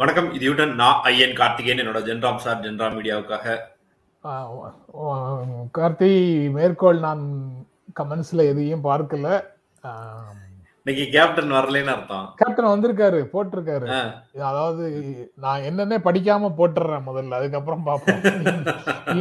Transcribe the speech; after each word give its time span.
வணக்கம் 0.00 0.28
இதுடன் 0.36 0.72
நான் 0.78 1.02
ஐயன் 1.08 1.34
கார்த்திகேயன் 1.38 1.80
என்னோட 1.80 2.00
ஜென்ராம் 2.06 2.40
சார் 2.44 2.62
ஜென்ராம் 2.62 2.94
மீடியாவுக்காக. 2.96 3.46
கார்த்தி 5.76 6.08
மேற்கோள் 6.56 6.98
நான் 7.04 7.22
கமெண்ட்ஸ்ல 7.98 8.46
எதையும் 8.52 8.82
பார்க்கல. 8.88 9.26
இன்னைக்கு 10.80 11.04
கேப்டன் 11.14 11.54
வரலன்னு 11.58 11.94
அர்த்தம். 11.94 12.26
கேப்டன் 12.40 12.70
வந்திருக்காரு 12.72 13.20
போட்டிருக்காரு. 13.34 13.86
அதாவது 14.50 14.84
நான் 15.46 15.68
என்னன்னே 15.70 16.00
படிக்காம 16.08 16.52
போட்டுறேன் 16.58 17.06
முதல்ல 17.08 17.38
அதுக்கப்புறம் 17.40 17.86
பார்ப்போம். 17.90 18.20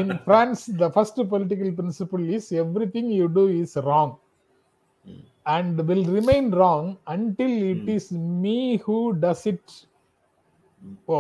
In 0.01 0.17
France 0.27 0.65
the 0.84 0.91
first 0.98 1.23
political 1.35 1.73
principle 1.79 2.27
is 2.40 2.51
everything 2.98 3.15
you 3.21 3.29
do 3.40 3.48
is 3.62 3.79
wrong 3.91 4.17
and 5.57 5.79
will 5.91 6.07
remain 6.17 6.51
wrong 6.65 6.91
until 7.15 7.57
it 7.71 7.90
is 7.99 8.12
me 8.43 8.59
who 8.90 8.99
does 9.23 9.48
it 9.53 9.71
oh 11.07 11.19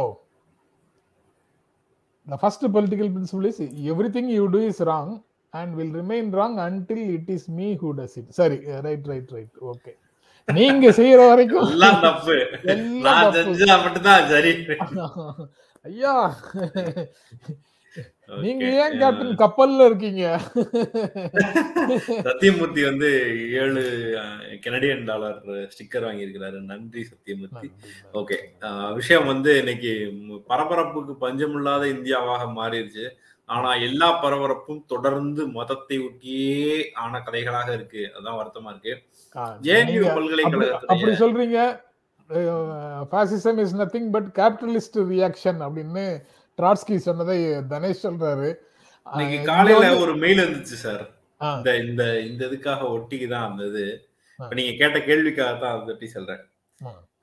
The 2.27 2.37
first 2.37 2.61
political 2.71 3.07
principle 3.09 3.45
is 3.45 3.57
everything 3.93 4.25
you 4.29 4.43
do 4.49 4.59
is 4.69 4.79
wrong 4.79 5.09
and 5.53 5.75
will 5.75 5.91
remain 5.91 6.31
wrong 6.31 6.53
until 6.59 7.01
it 7.15 7.27
is 7.27 7.43
me 7.49 7.67
who 7.81 7.89
does 7.93 8.13
it. 8.17 8.27
சரி 8.39 8.57
right 8.85 9.07
right 9.11 9.31
right 9.35 9.57
okay 9.71 9.91
நீங்க 10.47 10.85
செய்யற 10.99 11.19
வரைக்கும் 11.31 11.67
எல்லாம் 11.67 11.99
தப்பு 12.05 12.37
எல்லாம் 12.73 13.83
மட்டும்தான் 13.85 14.25
சரி 14.31 14.53
ஐயா 15.85 16.15
நீங்க. 18.41 18.65
ஏன் 18.65 18.99
கேப்டன் 18.99 19.35
கப்பல்ல 19.35 19.85
இருக்கீங்க? 19.85 20.39
சத்தியமூர்த்தி 22.07 22.83
வந்து 22.83 23.09
ஏழு 23.53 24.15
கனடியன் 24.61 25.03
டாலர் 25.03 25.41
ஸ்டிக்கர் 25.45 26.03
வாங்கியிருக்கிறாரு. 26.03 26.61
நன்றி 26.61 27.07
சத்தியமூர்த்தி. 27.07 27.71
ஓகே 28.13 28.93
விஷயம் 28.93 29.25
வந்து 29.25 29.57
இன்னைக்கு 29.57 30.13
பரபரப்புக்கு 30.49 31.15
பஞ்சமில்லாத 31.21 31.85
இந்தியாவாக 31.85 32.51
மாறிடுச்சு. 32.55 33.09
ஆனா 33.45 33.75
எல்லா 33.75 34.23
பரபரப்பும் 34.23 34.85
தொடர்ந்து 34.87 35.47
மதத்தை 35.47 35.99
ஒட்டியே 35.99 36.83
ஆன 36.93 37.23
கதைகளாக 37.25 37.73
இருக்கு. 37.73 38.11
அதான் 38.17 38.37
வருத்தமா 38.37 38.69
இருக்கு. 38.69 39.01
பல்கலைக்கழகத்துடைய- 40.01 40.69
அப்படி 40.69 41.01
சொல்றீங்க. 41.01 41.81
Fascism 43.11 43.59
is 43.59 43.75
nothing 43.75 44.11
but 44.11 44.29
capitalist 44.33 44.99
reaction 44.99 45.61
அப்படின்னு 45.61 46.21
ட்ராட்ஸ்கி 46.59 46.95
சொன்னதை 47.07 47.37
தனேஷ் 47.73 48.05
சொல்றாரு. 48.07 48.49
இன்னைக்கு 49.07 49.37
காலையில 49.51 49.85
ஒரு 50.03 50.13
மெயில் 50.23 50.41
வந்துச்சு 50.45 50.75
சார். 50.85 51.03
இந்த 51.41 51.69
இந்த 51.85 52.03
இந்த 52.27 52.41
இதுக்காக 52.49 52.81
ஒட்டிக்கு 52.95 53.27
தான் 53.35 53.47
அந்த 53.49 53.63
இது. 53.71 53.85
நீங்க 54.59 54.73
கேட்ட 54.81 54.97
கேள்விக்காக 55.09 55.53
தான் 55.63 55.73
அதை 55.77 55.93
ஒட்டி 55.93 56.07
சொல்றேன். 56.17 56.43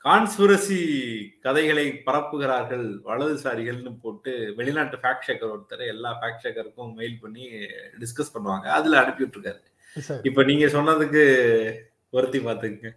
கான்ஸ்பிரசி 0.04 0.80
கதைகளை 1.46 1.86
பரப்புகிறார்கள் 2.06 2.84
வலதுசாரிகள்னு 3.08 3.92
போட்டு 4.04 4.32
வெளிநாட்டு 4.58 5.00
ஃபேக்ட் 5.02 5.26
செக்கர் 5.28 5.52
ஒருத்தர் 5.54 5.82
எல்லா 5.94 6.10
ஃபேக்ட் 6.20 6.44
செக்கருக்கும் 6.44 6.92
மெயில் 7.00 7.16
பண்ணி 7.24 7.44
டிஸ்கஸ் 8.02 8.34
பண்ணுவாங்க. 8.36 8.66
அதுல 8.78 9.00
அனுப்பி 9.02 9.24
விட்டுருக்காரு 9.24 9.60
இப்ப 10.30 10.42
நீங்க 10.50 10.66
சொன்னதுக்கு 10.76 11.22
ஒருத்தி 12.16 12.38
பாத்துக்கங்க 12.46 12.90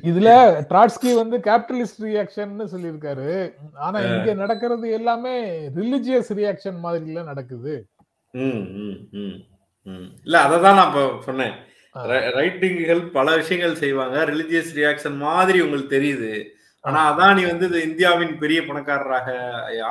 இதுல 0.04 0.66
ட்ராட்ஸ்கி 0.70 1.16
வந்து 1.16 1.38
கேபிட்டலிஸ்ட் 1.38 2.02
ரியாக்ஷன் 2.02 2.36
சொல்லியிருக்காரு. 2.36 3.54
ஆனா 3.74 4.00
இங்க 4.00 4.34
நடக்கிறது 4.34 4.92
எல்லாமே 4.92 5.70
ரிலிஜியஸ் 5.70 6.30
ரியாக்ஷன் 6.30 6.84
மாதிரில 6.84 7.24
நடக்குது. 7.24 7.88
ம், 8.32 8.40
ம், 8.40 9.08
ம், 9.12 9.44
ம். 9.84 10.16
இல்ல 10.24 10.44
அததான் 10.44 10.62
நான் 10.62 10.88
இப்ப 10.88 11.24
சொன்னேன். 11.24 11.54
ரைட்டிங்குகள் 11.96 13.12
பல 13.12 13.36
விஷயங்கள் 13.36 13.76
செய்வாங்க. 13.76 14.26
ரிலிஜியஸ் 14.26 14.76
ரியாக்ஷன் 14.76 15.18
மாதிரி 15.18 15.62
உங்களுக்கு 15.62 16.00
தெரியுது. 16.00 16.44
ஆனா 16.82 17.12
அதானி 17.12 17.58
வந்து 17.58 17.84
இந்தியாவின் 17.84 18.38
பெரிய 18.38 18.66
பணக்காரராக 18.66 19.32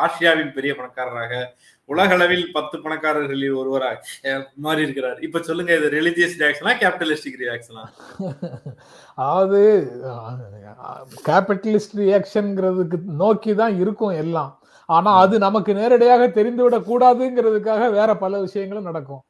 ஆசியாவின் 0.03 0.53
பெரிய 0.53 0.75
பணக்காரராக 0.75 1.55
உலகளவில் 1.93 2.45
பத்து 2.57 2.77
பணக்காரர்களில் 2.85 3.57
ஒருவராக 3.61 4.37
மாறி 4.65 4.85
இருக்கிறார் 4.87 5.19
இப்ப 5.27 5.41
சொல்லுங்க 5.49 5.73
இது 5.79 5.89
ரிலிஜியஸ் 5.97 6.37
ரியாக்ஷனா 6.43 6.73
கேபிட்டலிஸ்டிக் 6.83 7.41
ரியாக்ஷனா 7.43 7.85
அதாவது 9.19 9.61
கேபிட்டலிஸ்ட் 11.29 11.97
ரியாக்ஷன்ங்கிறதுக்கு 12.03 12.99
நோக்கி 13.23 13.55
தான் 13.61 13.75
இருக்கும் 13.83 14.17
எல்லாம். 14.23 14.53
ஆனா 14.89 15.11
அது 15.25 15.35
நமக்கு 15.47 15.71
நேரடியாக 15.81 16.25
தெரிந்துவிடக் 16.39 16.89
கூடாதுங்கிறதுக்காக 16.89 17.85
வேற 17.99 18.11
பல 18.25 18.41
விஷயங்களும் 18.47 18.89
நடக்கும். 18.89 19.23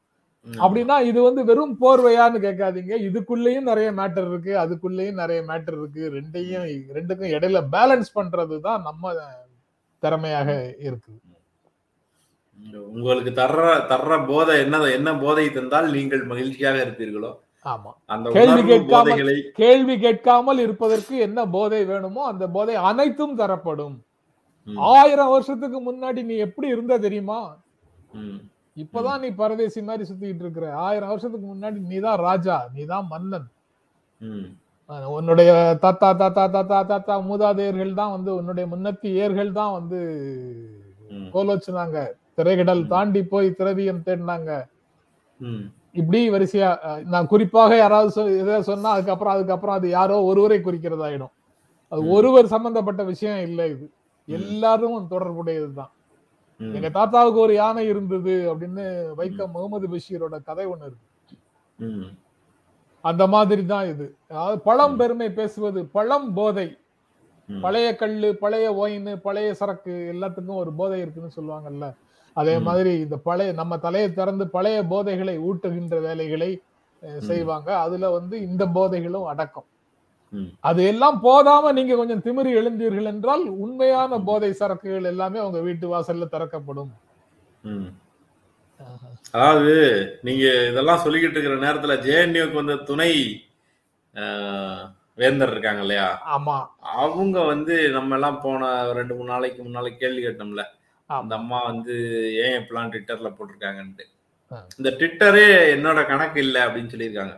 அப்படின்னா 0.47 0.97
இது 1.11 1.19
வந்து 1.27 1.43
வெறும் 1.51 1.77
போர்வையான்னு 1.83 2.39
கேட்காதீங்க. 2.47 2.95
இதுக்குள்ளேயும் 3.09 3.69
நிறைய 3.71 3.91
மேட்டர் 4.01 4.27
இருக்கு 4.31 4.53
அதுக்குள்ளேயும் 4.63 5.21
நிறைய 5.23 5.41
மேட்டர் 5.51 5.79
இருக்கு. 5.81 6.03
ரெண்டையும் 6.17 6.67
ரெண்டுக்கும் 6.97 7.35
இடையில 7.37 7.61
பேலன்ஸ் 7.77 8.11
பண்றது 8.19 8.59
தான் 8.67 8.83
நம்ம 8.89 9.15
திறமையாக 10.03 10.51
இருக்கு 10.89 11.13
உங்களுக்கு 12.95 13.31
தர்ற 13.37 13.61
தர்ற 13.91 14.11
போதை 14.27 14.55
என்ன 14.61 14.77
என்ன 14.97 15.11
போதை 15.19 15.45
தந்தால் 15.51 15.89
நீங்கள் 15.97 16.23
மகிழ்ச்சியாக 16.31 16.79
இருப்பீர்களோ? 16.85 17.31
ஆமா. 17.67 17.91
அந்த 18.07 18.33
கேள்வி 18.37 18.63
கேட்காமல் 18.71 19.21
கேள்வி 19.59 19.95
கேட்காமல் 19.99 20.59
இருப்பதற்கு 20.59 21.15
என்ன 21.27 21.47
போதை 21.53 21.81
வேணுமோ 21.85 22.23
அந்த 22.27 22.45
போதை 22.51 22.75
அனைத்தும் 22.89 23.39
தரப்படும். 23.39 23.95
ஆயிரம் 24.91 25.33
வருஷத்துக்கு 25.33 25.79
முன்னாடி 25.83 26.21
நீ 26.25 26.35
எப்படி 26.47 26.69
இருந்த 26.69 26.95
தெரியுமா? 26.99 27.39
இப்பதான் 28.77 29.21
நீ 29.21 29.29
பரதேசி 29.35 29.81
மாதிரி 29.83 30.05
சுத்திட்டு 30.07 30.45
இருக்கிற. 30.45 30.67
ஆயிரம் 30.85 31.11
வருஷத்துக்கு 31.11 31.47
முன்னாடி 31.49 31.79
நீதான் 31.91 32.23
ராஜா 32.23 32.57
நீதான் 32.75 33.07
மன்னன். 33.11 33.49
ம், 34.21 34.47
அஹ் 34.91 35.09
உன்னுடைய 35.17 35.51
தாத்தா 35.83 36.09
தாத்தா 36.15 36.45
தாத்தா 36.49 36.79
தாத்தா 36.85 37.15
மூதாதையர்கள் 37.29 37.93
தான் 37.95 38.15
வந்து 38.17 38.31
உன்னுடைய 38.37 38.67
முன்னத்தி 38.67 39.11
ஏர்கள் 39.21 39.53
தான் 39.53 39.75
வந்து 39.79 40.01
கோலோச்சுனாங்க. 41.35 41.99
திரைகடல் 42.35 42.87
தாண்டி 42.87 43.23
போய் 43.25 43.53
திரவியம் 43.53 44.03
தேடினாங்க. 44.07 44.51
இப்படி 45.93 46.31
வரிசையா 46.31 46.69
நான் 47.05 47.27
குறிப்பாக 47.27 47.77
யாராவது 47.77 48.39
எதாவது 48.39 48.63
சொன்னா 48.63 48.91
அதுக்கப்புறம் 48.91 49.35
அதுக்கப்புறம் 49.35 49.77
அது 49.77 49.89
யாரோ 49.89 50.23
ஒருவரை 50.23 50.59
குறிக்கிறதாயிடும். 50.59 51.35
அது. 51.93 52.09
ஒருவர் 52.09 52.47
சம்பந்தப்பட்ட 52.47 53.03
விஷயம் 53.03 53.41
இல்லை 53.41 53.71
இது. 53.71 53.87
எல்லாரும் 54.29 55.07
தொடர்புடையதுதான். 55.11 55.93
எங்க 56.61 56.91
தாத்தாவுக்கு 56.91 57.41
ஒரு 57.41 57.55
யானை 57.55 57.87
இருந்தது 57.87 58.35
அப்படின்னு 58.55 58.85
வைக்கம் 59.19 59.51
முகமது 59.51 59.89
பஷீரோட 59.89 60.43
கதை 60.45 60.67
ஒண்ணு 60.67 60.87
இருக்கு. 60.91 62.11
அந்த 63.05 63.27
மாதிரி 63.27 63.67
தான் 63.67 63.87
இது. 63.87 64.17
அதாவது 64.29 64.59
பழம் 64.61 64.97
பெருமை 64.97 65.31
பேசுவது 65.33 65.81
பழம் 65.87 66.35
போதை. 66.35 66.69
பழைய 67.49 67.89
கல்லு 67.97 68.29
பழைய 68.37 68.67
ஒயின் 68.77 69.09
பழைய 69.23 69.49
சரக்கு 69.55 69.93
எல்லாத்துக்கும் 70.13 70.61
ஒரு 70.61 70.73
போதை 70.77 70.99
இருக்குன்னு 71.01 71.37
சொல்லுவாங்கல்ல 71.37 71.87
அதே. 72.37 72.55
மாதிரி 72.67 72.93
இந்த 73.01 73.17
பழைய 73.25 73.51
நம்ம 73.59 73.75
தலையை 73.79 74.09
திறந்து 74.13 74.45
பழைய 74.51 74.79
போதைகளை 74.87 75.35
ஊட்டுகின்ற 75.49 75.97
வேலைகளை. 76.03 76.51
செய்வாங்க 77.23 77.71
அதுல 77.79 78.11
வந்து 78.13 78.37
இந்த 78.45 78.65
போதைகளும் 78.75 79.29
அடக்கம். 79.31 79.69
அது 80.65 80.81
எல்லாம் 80.85 81.19
போதாம 81.21 81.73
நீங்க 81.73 81.95
கொஞ்சம் 81.97 82.23
திமிரி 82.23 82.51
எழுந்தீர்கள் 82.57 83.11
என்றால் 83.11 83.45
உண்மையான 83.59 84.19
போதை 84.23 84.51
சரக்குகள் 84.61 85.11
எல்லாமே 85.11 85.41
உங்க 85.41 85.61
வீட்டு 85.61 85.87
வாசல்ல 85.89 86.27
திறக்கப்படும். 86.31 86.91
அதாவது 89.35 89.75
நீங்க 90.23 90.43
இதெல்லாம் 90.71 91.03
சொல்லிக்கிட்டு 91.05 91.37
இருக்கிற 91.37 91.57
நேரத்துல 91.65 91.95
ஜேஎன்யூக்கு 92.05 92.61
வந்த 92.61 92.77
துணை 92.89 93.13
ஆஹ், 94.15 94.83
வேந்தர் 95.19 95.53
இருக்காங்க 95.53 95.81
இல்லையா 95.81 96.07
ஆமா. 96.35 96.57
அவங்க 96.97 97.37
வந்து 97.45 97.75
நம்ம 97.97 98.15
எல்லாம் 98.15 98.41
போன 98.41 98.63
ரெண்டு 98.99 99.15
மூணு 99.15 99.33
நாளைக்கு 99.33 99.61
முன்னால 99.63 99.91
கேள்வி 100.01 100.23
கேட்டோம்ல. 100.25 100.63
அந்த 101.11 101.35
அம்மா 101.35 101.59
வந்து 101.65 101.95
ஏன் 102.45 102.57
இப்பெல்லாம் 102.61 102.91
ட்விட்டர்ல 102.93 103.31
போட்டிருக்காங்கன்ட்டு. 103.37 104.05
இந்த 104.79 104.91
ட்விட்டரே 104.99 105.47
என்னோட 105.75 106.01
கணக்கு 106.07 106.39
இல்லை 106.41 106.61
அப்படின்னு 106.63 106.93
சொல்லியிருக்காங்க. 106.95 107.35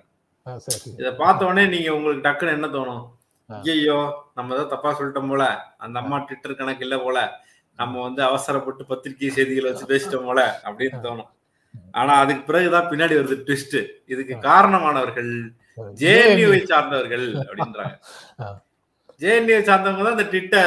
இதை 1.01 1.13
பார்த்த 1.15 1.47
உடனே 1.47 1.65
நீங்க 1.67 1.91
உங்களுக்கு 1.95 2.27
டக்குன்னு 2.27 2.57
என்ன 2.59 2.69
தோணும். 2.77 3.05
ஐயோ 3.51 3.99
நம்ம 4.35 4.55
ஏதோ 4.55 4.65
தப்பா 4.65 4.91
சொல்லிட்டோம் 4.99 5.31
போல. 5.33 5.45
அந்த 5.79 5.97
அம்மா 6.03 6.17
ட்விட்டர் 6.19 6.59
கணக்கு 6.61 6.85
இல்ல 6.87 6.97
போல. 6.99 7.19
நம்ம 7.79 8.03
வந்து 8.03 8.23
அவசரப்பட்டு 8.23 8.83
பத்திரிகை 8.91 9.31
செய்திகளை 9.31 9.69
வச்சு 9.71 9.91
பேசிட்டோம் 9.93 10.29
போல 10.31 10.41
அப்படின்னு 10.65 10.99
தோணும். 11.07 11.31
ஆனா 11.95 12.13
அதுக்கு 12.23 12.43
பிறகுதான் 12.43 12.91
பின்னாடி 12.91 13.15
வருது 13.19 13.37
ட்விஸ்ட் 13.47 13.79
இதுக்கு 14.07 14.35
காரணமானவர்கள் 14.49 15.31
ஜேஎன்யூவை 16.01 16.61
சார்ந்தவர்கள் 16.65 17.27
அப்படின்றாங்க. 17.41 17.95
ஜேஎன்யூ 19.21 19.57
சார்ந்தவங்க 19.63 20.03
தான் 20.03 20.17
இந்த 20.17 20.27
ட்விட்டை 20.31 20.63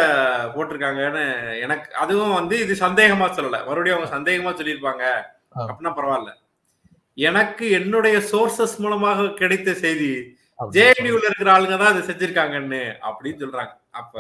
போட்டிருக்காங்கன்னு 0.53 1.23
எனக்கு 1.65 1.94
அதுவும் 1.95 2.33
வந்து 2.33 2.56
இது 2.59 2.73
சந்தேகமா 2.85 3.27
சொல்லல. 3.38 3.57
மறுபடியும் 3.67 3.97
அவங்க 3.97 4.11
சந்தேகமா 4.17 4.51
சொல்லியிருப்பாங்க. 4.59 5.03
அப்படின்னா 5.61 5.94
பரவாயில்ல. 5.97 6.31
எனக்கு 7.17 7.65
என்னுடைய 7.69 8.17
சோர்சஸ் 8.31 8.79
மூலமாக 8.79 9.33
கிடைத்த 9.33 9.73
செய்தி 9.73 10.11
ஜேஎன்யூல 10.73 11.27
இருக்கிற 11.27 11.51
ஆளுங்க 11.51 11.77
தான் 11.77 11.94
இதை 11.95 12.03
செஞ்சிருக்காங்கன்னு 12.09 12.81
அப்படின்னு 13.09 13.41
சொல்றாங்க. 13.44 13.73
அப்ப 13.91 14.15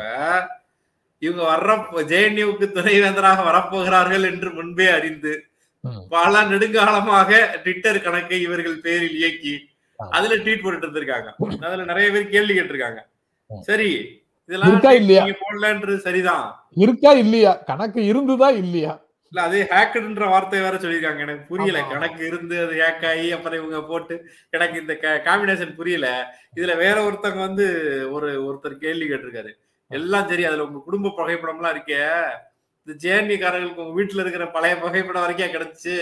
இவங்க 1.21 1.43
வர்ற 1.51 1.71
ஜேஎன்யூக்கு 2.11 2.65
துணைவேந்தராக 2.71 3.43
வரப்போகிறார்கள் 3.49 4.25
என்று 4.31 4.49
முன்பே 4.49 4.87
அறிந்து. 4.89 5.33
பல 6.09 6.43
நெடுங்காலமாக 6.43 7.29
ட்விட்டர் 7.63 8.01
கணக்கை 8.01 8.41
இவர்கள் 8.41 8.77
பேரில் 8.81 9.17
இயக்கி. 9.21 9.55
அதுல 9.99 10.35
ட்வீட் 10.35 10.63
போட்டுட்டு 10.63 10.87
இருந்திருக்காங்க. 10.87 11.29
அதுல 11.67 11.83
நிறைய 11.83 12.11
பேர் 12.11 12.29
கேள்வி 12.29 12.59
கேட்டிருக்காங்க. 12.59 12.99
சரி 13.49 13.89
இதெல்லாம் 14.49 14.69
இருக்கா 14.71 14.91
இல்லையா? 14.91 15.23
போடலன்றது 15.43 15.97
சரிதான். 15.97 16.45
இருக்கா 16.75 17.11
இல்லையா? 17.11 17.53
கணக்கு 17.53 18.01
இருந்துதா 18.01 18.49
இல்லையா? 18.63 18.93
இல்ல 19.31 19.41
அது 19.41 19.67
ஹேக்கடுன்ற 19.71 20.29
வார்த்தை 20.29 20.59
வேற 20.61 20.75
சொல்லியிருக்காங்க. 20.75 21.19
எனக்கு 21.19 21.45
புரியல. 21.47 21.83
கணக்கு 21.87 22.27
இருந்து 22.27 22.55
அது 22.65 22.75
ஹேக் 22.75 23.05
ஆகி 23.09 23.31
அப்புறம் 23.31 23.59
இவங்க 23.59 23.81
போட்டு 23.87 24.15
எனக்கு 24.49 24.79
இந்த 24.79 24.93
காம்பினேஷன் 25.27 25.75
புரியல. 25.75 26.07
இதுல 26.55 26.77
வேற 26.77 26.97
ஒருத்தவங்க 27.09 27.37
வந்து 27.37 27.67
ஒரு 28.11 28.29
ஒருத்தர் 28.47 28.83
கேள்வி 28.85 29.09
கேட்டிருக்காரு. 29.09 29.51
எல்லாம் 29.91 30.27
சரி 30.27 30.45
அதுல 30.45 30.65
உங்க 30.65 30.81
குடும்ப 30.85 31.09
புகைப்படம் 31.09 31.57
எல்லாம் 31.57 31.75
இருக்கே. 31.75 32.01
இந்த 32.87 32.93
காரர்களுக்கு 33.37 33.83
உங்க 33.85 34.01
வீட்டுல 34.01 34.19
இருக்கிற 34.19 34.45
பழைய 34.47 34.77
புகைப்படம் 34.77 35.21
வரைக்கும் 35.21 35.53
கிடைச்சு 35.55 35.95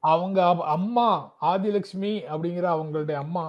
அவங்க 0.00 0.38
அம்மா 0.76 1.08
ஆதிலட்சுமி 1.42 2.12
அப்படிங்கிற 2.30 2.66
அவங்களுடைய 2.74 3.16
அம்மா 3.16 3.46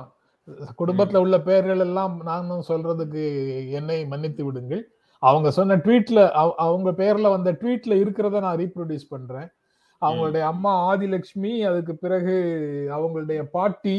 குடும்பத்துல 0.80 1.18
உள்ள 1.18 1.38
பெயர்கள் 1.40 1.80
எல்லாம் 1.80 2.16
நானும் 2.24 2.64
சொல்றதுக்கு 2.68 3.24
என்னை 3.72 3.98
மன்னித்து 4.06 4.44
விடுங்கள். 4.46 4.84
அவங்க 5.24 5.52
சொன்ன 5.52 5.76
ட்வீட்ல 5.76 6.20
அவங்க 6.58 6.90
பேர்ல 6.92 7.30
வந்த 7.30 7.52
ட்வீட்ல 7.52 7.94
இருக்கிறத 8.04 8.40
நான் 8.40 8.60
ரீப்ரொடியூஸ் 8.60 9.08
பண்றேன். 9.10 9.50
அவங்களுடைய 10.02 10.44
அம்மா 10.44 10.74
ஆதிலட்சுமி 10.92 11.54
அதுக்கு 11.70 11.96
பிறகு 11.96 12.36
அவங்களுடைய 12.92 13.42
பாட்டி 13.44 13.98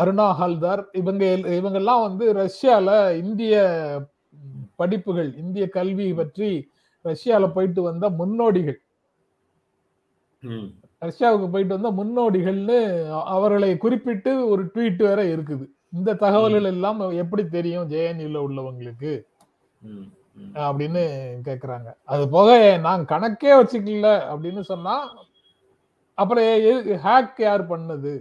அருணா 0.00 0.28
ஹல்தார் 0.40 0.82
இவங்க 0.92 1.24
இவங்கெல்லாம் 1.58 2.02
வந்து 2.02 2.24
ரஷ்யால 2.34 2.88
இந்திய 3.16 3.54
படிப்புகள் 4.76 5.30
இந்திய 5.36 5.64
கல்வி 5.68 6.06
பற்றி 6.12 6.50
ரஷ்யால 7.04 7.52
போயிட்டு 7.54 7.80
வந்த 7.82 8.04
முன்னோடிகள். 8.20 8.78
ரஷ்யாவுக்கு 11.04 11.46
போயிட்டு 11.52 11.76
வந்த 11.78 11.90
முன்னோடிகள்னு 12.00 12.78
அவர்களை 13.34 13.70
குறிப்பிட்டு 13.84 14.30
ஒரு 14.48 14.62
ட்வீட் 14.74 15.00
வேற 15.08 15.20
இருக்குது. 15.36 15.64
இந்த 15.98 16.14
தகவல்கள் 16.24 16.68
எல்லாம் 16.72 17.00
எப்படி 17.22 17.42
தெரியும்? 17.48 17.88
ஜேஎன்யூல 17.90 18.38
உள்ளவங்களுக்கு. 18.46 19.12
அப்படின்னு 20.66 21.02
கேக்குறாங்க. 21.48 21.88
அது 22.12 22.24
போக 22.36 22.50
நான் 22.86 23.02
கணக்கே 23.12 23.50
வச்சுக்கல 23.58 24.08
அப்படின்னு 24.32 24.62
சொன்னா 24.72 24.94
அப்புறம் 26.18 26.44
ஹேக் 27.04 27.40
யார் 27.48 27.62
பண்ணது? 27.70 28.14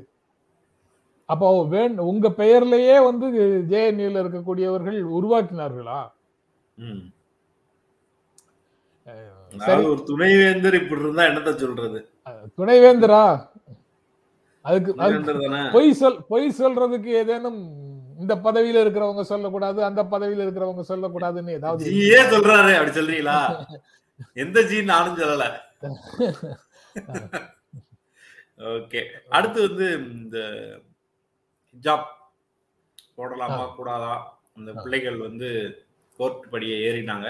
அப்போ 1.29 1.47
வேண் 1.73 1.97
உங்க 2.11 2.29
பெயர்லயே 2.41 2.95
வந்து 3.03 3.25
ஜேஎன்யூல 3.71 4.21
இருக்கக்கூடியவர்கள் 4.23 4.99
உருவாக்கினார்களா? 5.17 5.99
ஒரு 9.89 10.03
துணைவேந்தர் 10.09 10.77
இப்படி 10.81 11.01
இருந்தா 11.01 11.23
என்னத்த 11.29 11.51
சொல்றது? 11.55 11.99
துணைவேந்தரா? 12.57 13.23
அதுக்கு 14.65 14.91
பொய் 15.75 15.97
சொல் 16.01 16.19
பொய் 16.27 16.47
சொல்றதுக்கு 16.59 17.09
ஏதேனும் 17.21 17.59
இந்த 18.21 18.33
பதவியில 18.45 18.81
இருக்கிறவங்க 18.83 19.23
சொல்லக்கூடாது 19.31 19.79
அந்த 19.83 20.01
பதவியில 20.13 20.45
இருக்கிறவங்க 20.45 20.83
சொல்லக்கூடாதுன்னு 20.91 21.57
ஏதாவது 21.59 21.89
ஜியே 21.89 22.21
சொல்றாரு 22.33 22.73
அப்படி 22.77 22.93
சொல்றீங்களா? 22.97 23.39
எந்த 24.43 24.59
ஜி 24.69 24.77
நானும் 24.91 25.19
சொல்லல. 25.21 25.45
ஓகே. 28.73 29.01
அடுத்து 29.29 29.59
வந்து 29.67 29.87
இந்த 30.17 30.37
ஹிஜாப் 31.75 32.09
போடலாமா 33.17 33.63
கூடாதா? 33.75 34.13
அந்த 34.57 34.71
பிள்ளைகள் 34.73 35.17
வந்து 35.27 35.49
கோர்ட் 36.19 36.45
படியை 36.53 36.77
ஏறினாங்க. 36.89 37.27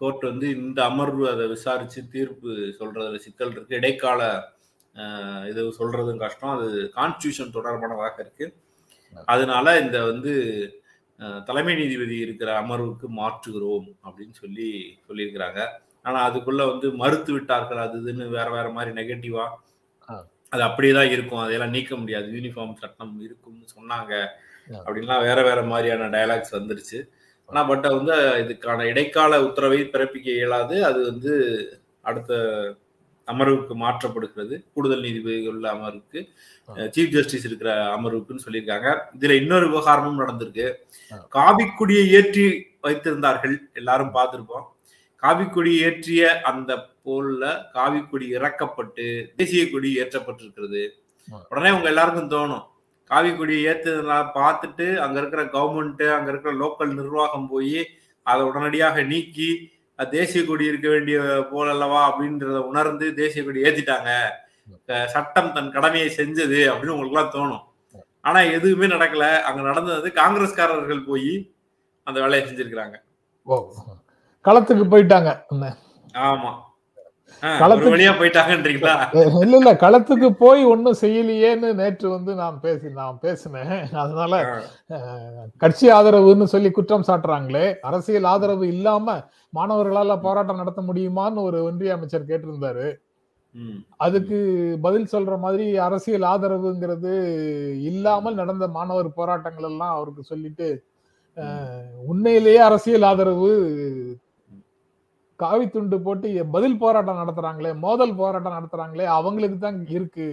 கோர்ட் 0.00 0.24
வந்து 0.30 0.46
இந்த 0.58 0.80
அமர்வு 0.90 1.24
அதை 1.32 1.44
விசாரிச்சு 1.54 2.00
தீர்ப்பு 2.14 2.50
சொல்றதுல 2.80 3.18
சிக்கல் 3.26 3.52
இருக்கு. 3.54 3.78
இடைக்கால 3.80 4.20
இது 5.50 5.62
சொல்றதும் 5.80 6.22
கஷ்டம். 6.24 6.54
அது 6.56 6.68
கான்ஸ்டியூஷன் 6.98 7.54
தொடர்பானதாக 7.56 8.16
இருக்கு. 8.24 8.46
அதனால 9.32 9.66
இந்த 9.82 9.98
வந்து 10.10 10.32
தலைமை 11.48 11.74
நீதிபதி 11.80 12.16
இருக்கிற 12.24 12.50
அமர்வுக்கு 12.62 13.06
மாற்றுகிறோம் 13.20 13.88
அப்படின்னு 14.06 14.34
சொல்லி 14.42 14.68
சொல்லியிருக்கிறாங்க. 15.08 15.60
ஆனா 16.06 16.18
அதுக்குள்ள 16.28 16.62
வந்து 16.72 16.88
மறுத்து 17.02 17.30
விட்டார்கள் 17.32 17.84
அது 17.84 17.96
இதுன்னு 18.02 18.26
வேற 18.36 18.48
வேற 18.56 18.66
மாதிரி 18.76 18.90
நெகட்டிவா. 18.98 19.46
அது 20.52 20.62
அப்படியே 20.66 20.92
தான் 20.98 21.12
இருக்கும். 21.14 21.40
அதையெல்லாம் 21.42 21.74
நீக்க 21.76 21.92
முடியாது. 22.02 22.26
யூனிஃபார்ம் 22.36 22.78
சட்டம் 22.82 23.14
இருக்கும்னு 23.26 23.66
சொன்னாங்க. 23.76 24.12
அப்படின்லாம் 24.86 25.24
வேற 25.28 25.38
வேற 25.48 25.60
மாதிரியான 25.72 26.08
டயலாக்ஸ் 26.14 26.56
வந்துருச்சு. 26.58 26.98
ஆனா 27.48 27.60
பட் 27.68 27.86
வந்து 27.96 28.14
இதுக்கான 28.42 28.86
இடைக்கால 28.92 29.40
உத்தரவை 29.46 29.78
பிறப்பிக்க 29.92 30.28
இயலாது. 30.38 30.76
அது 30.88 30.98
வந்து 31.10 31.32
அடுத்த 32.08 32.32
அமர்வுக்கு 33.28 33.74
மாற்றப்படுகிறது. 33.84 34.54
கூடுதல் 34.74 35.04
நீதிபதிகள் 35.06 35.54
உள்ள 35.54 35.66
அமர்வுக்கு. 35.74 36.20
சீஃப் 36.94 37.14
ஜஸ்டிஸ் 37.16 37.46
இருக்கிற 37.48 37.70
அமர்வுக்குன்னு 37.96 38.44
சொல்லியிருக்காங்க. 38.46 38.88
இதுல 39.18 39.36
இன்னொரு 39.40 39.66
விவகாரமும் 39.70 40.20
நடந்திருக்கு. 40.20 40.66
காவிக்கொடியை 41.36 42.04
ஏற்றி 42.18 42.46
வைத்திருந்தார்கள். 42.86 43.56
எல்லாரும் 43.80 44.14
பார்த்திருப்போம். 44.14 44.66
காவிக்கொடி 45.22 45.72
ஏற்றிய 45.86 46.22
அந்த 46.50 46.72
போல்ல 47.04 47.44
காவிக்கொடி 47.76 48.26
இறக்கப்பட்டு 48.36 49.06
தேசிய 49.38 49.62
கொடி 49.70 49.90
ஏற்றப்பட்டிருக்கிறது. 50.02 50.82
உடனே 51.50 51.70
உங்க 51.76 51.88
எல்லாருக்கும் 51.92 52.32
தோணும். 52.34 52.66
காவிக்கொடியை 53.10 53.72
ஏத்துறதுனால 53.72 54.28
பார்த்துட்டு 54.34 54.96
அங்க 54.96 55.18
இருக்கிற 55.18 55.44
கவர்மெண்ட் 55.44 56.14
அங்க 56.14 56.30
இருக்கிற 56.30 56.54
லோக்கல் 56.54 56.94
நிர்வாகம் 56.94 57.48
போய் 57.48 57.88
அதை 58.22 58.42
உடனடியாக 58.42 59.02
நீக்கி 59.02 59.70
தேசிய 60.10 60.44
கொடி 60.44 60.64
இருக்க 60.64 60.88
வேண்டிய 60.88 61.46
போல் 61.50 61.68
அல்லவா 61.68 62.20
அப்படின்றத 62.20 62.58
உணர்ந்து 62.58 63.14
தேசிய 63.14 63.44
கொடி 63.44 63.62
ஏத்திட்டாங்க. 63.62 64.28
அஹ் 64.86 65.04
சட்டம் 65.04 65.52
தன் 65.52 65.72
கடமையை 65.72 66.08
செஞ்சது 66.16 66.70
அப்படின்னு 66.70 66.88
உங்களுக்கு 66.88 67.16
எல்லாம் 67.16 67.32
தோணும் 67.32 67.66
ஆனா 68.20 68.40
எதுவுமே 68.40 68.86
நடக்கல. 68.86 69.40
அங்க 69.40 69.62
நடந்தது 69.62 70.12
காங்கிரஸ்காரர்கள் 70.14 71.06
போய் 71.06 71.52
அந்த 72.04 72.20
வேலையை 72.20 72.48
செஞ்சிருக்கிறாங்க. 72.48 72.94
களத்துக்கு 74.44 74.84
போயிட்டாங்க? 74.90 75.42
ஆமா. 76.12 76.66
இல்ல 79.42 79.56
இல்ல 79.58 79.72
களத்துக்கு 79.82 80.28
போய் 80.42 80.62
ஒண்ணும் 80.64 81.00
செய்யலையேன்னு 81.00 81.68
நேற்று 81.80 82.06
வந்து 82.10 82.34
நான் 82.34 82.56
பேசி 82.60 82.88
நான் 83.00 83.18
பேசினேன். 83.22 83.74
அதனால 84.02 84.40
கட்சி 85.56 85.86
ஆதரவுன்னு 85.90 86.48
சொல்லி 86.54 86.70
குற்றம் 86.70 87.08
சாட்டுறாங்களே. 87.08 87.66
அரசியல் 87.80 88.30
ஆதரவு 88.32 88.66
இல்லாம 88.74 89.16
மாணவர்களால 89.56 90.16
போராட்டம் 90.20 90.62
நடத்த 90.62 90.82
முடியுமான்னு 90.82 91.46
ஒரு 91.48 91.60
ஒன்றிய 91.64 91.96
அமைச்சர் 91.96 92.30
கேட்டிருந்தாரு. 92.30 92.88
அதுக்கு 93.96 94.38
பதில் 94.80 95.12
சொல்ற 95.12 95.34
மாதிரி 95.38 95.66
அரசியல் 95.86 96.26
ஆதரவுங்கிறது 96.32 97.12
இல்லாமல் 97.90 98.34
நடந்த 98.34 98.64
மாணவர் 98.68 99.08
போராட்டங்கள் 99.14 99.68
எல்லாம் 99.70 99.94
அவருக்கு 99.96 100.22
சொல்லிட்டு 100.22 100.68
உண்மையிலேயே 102.12 102.60
அரசியல் 102.68 103.02
ஆதரவு 103.02 103.50
காவி 105.40 105.68
துண்டு 105.68 105.96
போட்டு 106.00 106.28
பதில் 106.50 106.78
போராட்டம் 106.78 107.20
நடத்துறாங்களே 107.22 107.72
மோதல் 107.84 108.14
போராட்டம் 108.14 108.56
நடத்துறாங்களே 108.58 109.04
அவங்களுக்கு 109.16 109.58
தான் 109.58 109.78
இருக்கு. 109.88 110.28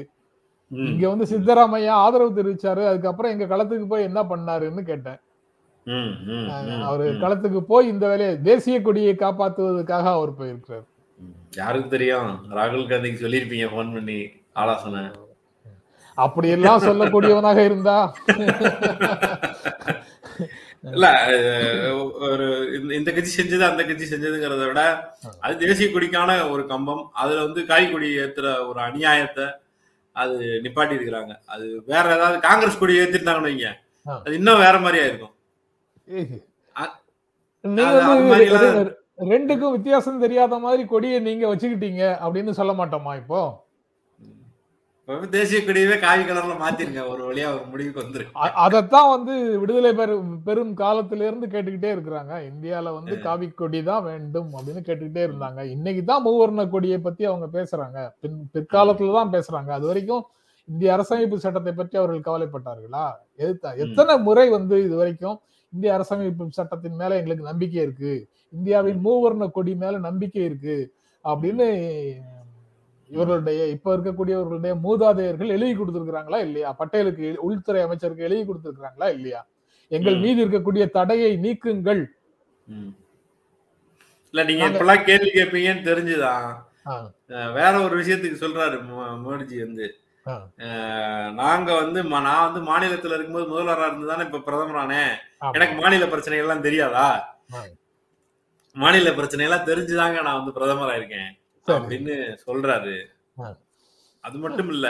இங்க 0.72 1.10
வந்து 1.10 1.26
சித்தராமையா 1.32 1.94
ஆதரவு 2.06 2.38
தெரிவிச்சாரு 2.38 2.84
அதுக்கப்புறம் 2.90 3.34
எங்க 3.34 3.46
களத்துக்கு 3.46 3.88
போய் 3.88 4.08
என்ன 4.10 4.22
பண்ணாருன்னு 4.24 4.84
கேட்டேன். 4.84 5.20
அவரு. 6.88 7.06
களத்துக்கு 7.24 7.60
போய் 7.72 7.88
இந்த 7.88 8.06
வேலையை 8.08 8.42
தேசிய 8.42 8.78
கொடியை 8.82 9.14
காப்பாத்துவதற்காக 9.16 10.06
அவர் 10.18 10.38
போயிருக்கிறார். 10.40 10.86
யாருக்கு 11.58 11.90
தெரியும்? 11.90 12.32
ராகுல் 12.58 12.90
காந்திக்கு 12.90 13.24
சொல்லியிருப்பீங்க 13.26 13.68
ஃபோன் 13.74 13.94
பண்ணி 13.94 14.18
ஆலோசனை. 14.54 15.04
அப்படியெல்லாம் 16.18 16.86
சொல்லக்கூடியவனாக 16.88 17.60
இருந்தா. 17.70 17.98
இல்ல 20.86 21.08
ஒரு 22.28 22.46
இந்த- 22.94 23.14
கட்சி 23.14 23.32
செஞ்சது 23.34 23.64
அந்த 23.68 23.84
கட்சி 23.84 24.06
செஞ்சதுங்கிறத 24.08 24.66
விட 24.66 24.82
அது 25.42 25.54
தேசிய 25.64 25.88
கொடிக்கான 25.90 26.32
ஒரு 26.50 26.64
கம்பம் 26.68 27.04
அதுல 27.16 27.46
வந்து 27.46 27.62
காய் 27.70 27.88
கொடி 27.88 28.10
ஏத்துற 28.20 28.50
ஒரு 28.68 28.80
அநியாயத்தை 28.84 29.46
அது 30.16 30.36
நிப்பாட்டி 30.64 30.98
இருக்கிறாங்க 30.98 31.34
அது 31.48 31.64
வேற 31.88 32.06
ஏதாவது 32.14 32.38
காங்கிரஸ் 32.44 32.80
கொடி 32.80 32.94
ஏத்திருந்தாங்கன்னு 33.00 33.50
வைங்க. 33.50 33.70
அது 34.20 34.36
இன்னும் 34.38 34.62
வேற 34.62 34.76
மாதிரியா 34.80 35.06
இருக்கும் 35.08 35.34
ரெண்டுக்கும் 39.28 39.74
வித்தியாசம் 39.74 40.22
தெரியாத 40.22 40.56
மாதிரி 40.60 40.84
கொடியை 40.88 41.20
நீங்க 41.22 41.46
வச்சுக்கிட்டீங்க 41.48 42.04
அப்படின்னு 42.22 42.52
சொல்ல 42.58 42.74
மாட்டோமா 42.76 43.12
இப்ப? 43.18 43.36
தேசிய 45.34 45.60
கொடியவே 45.66 45.96
காவி 46.04 46.24
கலர்ல 46.28 46.54
மாத்திருங்க. 46.62 47.02
ஒரு 47.12 47.22
வழியா 47.28 47.48
ஒரு 47.56 47.66
முடிவுக்கு 47.72 48.02
வந்துரு. 48.04 48.24
அதைத்தான் 48.64 49.10
வந்து 49.14 49.34
விடுதலை 49.62 49.92
பெறும் 50.00 50.32
பெரும் 50.48 50.72
காலத்துல 50.80 51.28
இருந்து 51.28 51.48
கேட்டுக்கிட்டே 51.52 51.90
இருக்கிறாங்க. 51.96 52.34
இந்தியால 52.52 52.94
வந்து 52.96 53.16
காவி 53.26 53.48
கொடி 53.62 53.82
தான் 53.90 54.06
வேண்டும் 54.12 54.50
அப்படின்னு 54.58 54.82
கேட்டுக்கிட்டே 54.88 55.26
இருந்தாங்க. 55.28 55.62
இன்னைக்கு 55.76 56.04
தான் 56.12 56.26
மூவர்ண 56.28 56.66
கொடியை 56.74 57.00
பத்தி 57.08 57.26
அவங்க 57.32 57.50
பேசுறாங்க. 57.58 58.00
பின் 58.24 58.40
பிற்காலத்துல 58.56 59.18
தான் 59.20 59.34
பேசுறாங்க. 59.36 59.72
அது 59.78 59.88
வரைக்கும் 59.92 60.26
இந்திய 60.70 60.96
அரசமைப்பு 60.98 61.44
சட்டத்தை 61.46 61.74
பற்றி 61.80 61.96
அவர்கள் 62.02 62.28
கவலைப்பட்டார்களா? 62.28 63.06
எதுத்தா 63.44 63.72
எத்தனை 63.86 64.14
முறை 64.28 64.48
வந்து 64.58 64.78
இது 64.88 64.96
வரைக்கும் 65.02 65.38
இந்திய 65.74 65.92
அரசமைப்பு 65.98 66.54
சட்டத்தின் 66.60 67.00
மேல 67.02 67.18
எங்களுக்கு 67.22 67.52
நம்பிக்கை 67.52 67.82
இருக்கு. 67.88 68.14
இந்தியாவின் 68.58 69.04
மூவர்ண 69.08 69.46
கொடி 69.58 69.76
மேல 69.84 69.96
நம்பிக்கை 70.10 70.44
இருக்கு 70.50 70.78
அப்படின்னு 71.26 71.68
இவர்களுடைய 73.16 73.62
இப்ப 73.76 73.96
இருக்கக்கூடியவர்களுடைய 73.96 74.74
மூதாதையர்கள் 74.86 75.54
எழுதி 75.56 75.74
கொடுத்திருக்கிறாங்களா 75.74 76.40
இல்லையா 76.48 76.70
பட்டேலுக்கு 76.80 77.28
உள்துறை 77.48 77.82
அமைச்சருக்கு 77.86 78.28
எழுதி 78.28 78.44
கொடுத்திருக்கிறாங்களா 78.44 79.10
இல்லையா 79.18 79.42
எங்கள். 79.92 80.16
மீது 80.24 80.40
இருக்கக்கூடிய 80.44 80.84
தடையை 80.92 81.32
நீக்குங்கள். 81.44 82.02
இல்ல 84.34 84.44
நீங்க 84.48 84.64
இப்பெல்லாம் 84.70 85.06
கேள்வி 85.10 85.30
கேட்பீங்கன்னு 85.32 85.90
தெரிஞ்சுதான் 85.90 86.48
வேற 87.58 87.74
ஒரு 87.86 87.96
விஷயத்துக்கு 88.00 88.42
சொல்றாரு 88.42 88.78
மோடிஜி 89.24 89.58
வந்து 89.64 89.86
நாங்க 91.40 91.70
வந்து 91.80 92.00
நான் 92.18 92.46
வந்து 92.46 92.62
மாநிலத்துல 92.70 93.16
இருக்கும்போது 93.16 93.48
முதல்வரா 93.52 93.88
இருந்து 93.90 94.12
தானே 94.12 94.26
இப்ப 94.28 94.44
பிரதமரானே. 94.48 95.04
எனக்கு 95.58 95.76
மாநில 95.82 96.06
பிரச்சனை 96.14 96.38
எல்லாம் 96.44 96.66
தெரியாதா. 96.68 97.08
மாநில 98.76 99.12
பிரச்சனை 99.20 99.46
எல்லாம் 99.48 99.68
தெரிஞ்சுதாங்க 99.68 100.18
நான் 100.28 100.40
வந்து 100.40 100.56
பிரதமரா 100.58 100.96
இருக்கேன். 101.00 101.30
அப்படின்னு 101.68 102.16
சொல்றாரு. 102.44 102.96
அது 104.24 104.38
மட்டும் 104.44 104.70
இல்ல. 104.74 104.88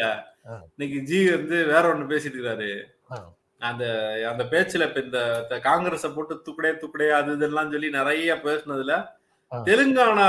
இன்னைக்கு 0.68 0.98
ஜி 1.08 1.20
வந்து 1.32 1.58
வேற 1.70 1.84
ஒண்ணு 1.92 2.12
பேசிட்டு 2.12 2.38
இருக்காரு. 2.38 2.70
அந்த 3.62 3.84
அந்த 4.30 4.44
பேச்சுல 4.52 4.88
இப்ப 4.90 5.02
இந்த 5.04 5.20
காங்கிரஸ 5.66 6.08
போட்டு 6.12 6.36
துக்குடே 6.46 6.72
துக்குடே 6.82 7.08
அது 7.18 7.36
இதெல்லாம் 7.38 7.72
சொல்லி 7.72 7.90
நிறைய 7.98 8.32
பேசுனதுல. 8.44 8.96
தெலுங்கானா 9.52 10.26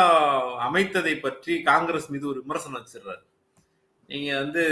அமைத்ததை 0.67 1.15
பற்றி 1.19 1.53
காங்கிரஸ் 1.65 2.11
மீது 2.11 2.27
ஒரு 2.27 2.41
விமர்சனம் 2.43 2.79
வச்சிடுறாரு 2.79 3.23
நீங்க 4.11 4.31
வந்து 4.39 4.63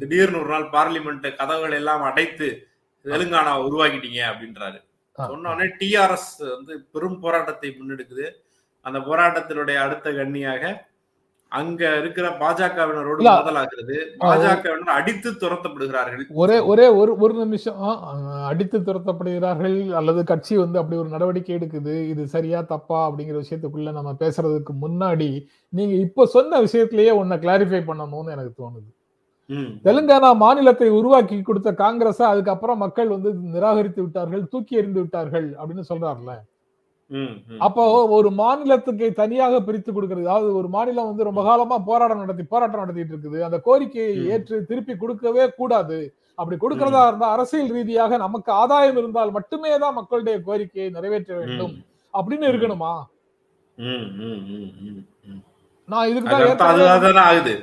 திடீர்னு 0.00 0.40
ஒரு 0.40 0.50
நாள் 0.50 0.66
பார்லிமெண்ட் 0.74 1.26
கதவுகள் 1.38 1.76
எல்லாம் 1.78 2.02
அடைத்து 2.08 2.48
தெலுங்கானா 3.04 3.52
உருவாக்கிட்டீங்க 3.64 4.20
அப்படின்றாரு 4.30 4.78
ஆ. 5.18 5.22
சொன்ன 5.26 5.48
உடனே 5.52 5.66
டிஆர்எஸ் 5.78 6.28
வந்து 6.52 6.72
பெரும் 6.92 7.18
போராட்டத்தை 7.20 7.70
முன்னெடுக்குது 7.72 8.26
அந்த 8.86 8.98
போராட்டத்தினுடைய 9.06 9.78
அடுத்த 9.84 10.08
கண்ணியாக 10.12 10.62
அங்க 11.52 11.82
இருக்கிற 12.00 12.26
பாஜகவினரோடு. 12.40 13.22
மோதலாகிறது 13.28 13.96
பாஜகவினர் 14.20 14.96
அடித்து 14.98 15.30
துரத்தப்படுகிறார்கள் 15.42 16.24
ஒரே 16.42 16.58
ஒரே 16.72 16.86
ஒரு 17.00 17.12
ஒரு 17.24 17.34
நிமிஷம் 17.42 17.80
அடித்து 18.50 18.78
துரத்தப்படுகிறார்கள் 18.88 19.76
அல்லது 20.00 20.22
கட்சி 20.30 20.54
வந்து 20.62 20.80
அப்படி 20.80 20.98
ஒரு 21.02 21.10
நடவடிக்கை 21.14 21.54
எடுக்குது 21.58 21.94
இது 22.12 22.24
சரியா 22.34 22.60
தப்பா 22.72 23.00
அப்படிங்கிற 23.08 23.38
விஷயத்துக்குள்ள 23.44 23.92
நம்ம 23.98 24.12
பேசுறதுக்கு 24.22 24.74
முன்னாடி 24.84 25.30
நீங்க 25.72 25.94
இப்ப 26.06 26.26
சொன்ன 26.36 26.60
விஷயத்திலேயே 26.66 27.14
ஒன்ன 27.22 27.40
கிளாரிஃபை 27.44 27.82
பண்ணணும்னு 27.90 28.34
எனக்கு 28.36 28.54
தோணுது. 28.62 28.88
தெலுங்கானா 29.86 30.28
மாநிலத்தை 30.42 30.88
உருவாக்கி 30.98 31.36
கொடுத்த 31.42 31.70
காங்கிரஸ 31.82 32.20
அதுக்கப்புறம் 32.32 32.82
மக்கள் 32.84 33.14
வந்து 33.14 33.30
நிராகரித்து 33.54 34.00
விட்டார்கள் 34.04 34.44
தூக்கி 34.52 34.78
எறிந்து 34.80 35.00
விட்டார்கள் 35.02 35.48
அப்படின்னு 35.60 35.84
சொல்றாருல. 35.90 36.32
அப்போ 37.66 37.82
ஒரு 38.16 38.28
மாநிலத்துக்கு 38.40 39.06
தனியாக 39.20 39.54
பிரித்து 39.68 39.90
கொடுக்கிறது. 39.92 40.26
அதாவது 40.32 40.50
ஒரு 40.60 40.68
மாநிலம் 40.74 41.08
வந்து 41.10 41.28
ரொம்ப 41.28 41.42
காலமா 41.48 41.76
போராட்டம் 41.88 42.22
நடத்தி 42.24 42.44
போராட்டம் 42.52 42.82
நடத்திட்டு 42.84 43.14
இருக்குது. 43.14 43.38
அந்த 43.46 43.58
கோரிக்கையை. 43.68 44.14
ஏற்று 44.34 44.58
திருப்பி 44.70 44.94
கொடுக்கவே 45.02 45.46
கூடாது. 45.60 45.98
அப்படி 46.40 46.56
கொடுக்கறதா 46.64 47.00
இருந்தா 47.08 47.30
அரசியல் 47.36 47.72
ரீதியாக 47.76 48.18
நமக்கு 48.24 48.50
ஆதாயம் 48.60 49.00
இருந்தால் 49.00 49.34
மட்டுமே 49.38 49.72
தான் 49.84 49.98
மக்களுடைய 49.98 50.36
கோரிக்கையை 50.46 50.88
நிறைவேற்ற 50.98 51.32
வேண்டும். 51.40 51.74
அப்படின்னு 52.14 52.46
இருக்கணுமா. 52.52 52.92
நான் 55.92 56.08
இதுக்கு 56.12 56.30
தான் 56.30 57.60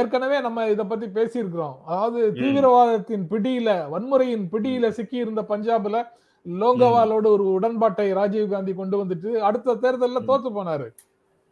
ஏற்கனவே 0.00 0.36
நம்ம 0.44 0.64
இத 0.74 0.82
பத்தி 0.90 1.06
பேசியிருக்கிறோம். 1.16 1.74
அதாவது 1.88 2.20
தீவிரவாதத்தின் 2.38 3.24
பிடியில 3.32 3.70
வன்முறையின் 3.94 4.46
பிடியில 4.52 4.88
சிக்கி 4.98 5.18
இருந்த 5.24 5.42
பஞ்சாப்ல 5.50 5.98
லோங்கவாலோட 6.46 7.26
ஒரு 7.34 7.44
உடன்பாட்டை 7.56 8.06
ராஜீவ் 8.12 8.52
காந்தி 8.52 8.72
கொண்டு 8.74 8.96
வந்துட்டு 9.00 9.30
அடுத்த 9.48 9.76
தேர்தல்ல 9.82 10.20
தோத்து 10.28 10.50
போனாரு. 10.50 10.86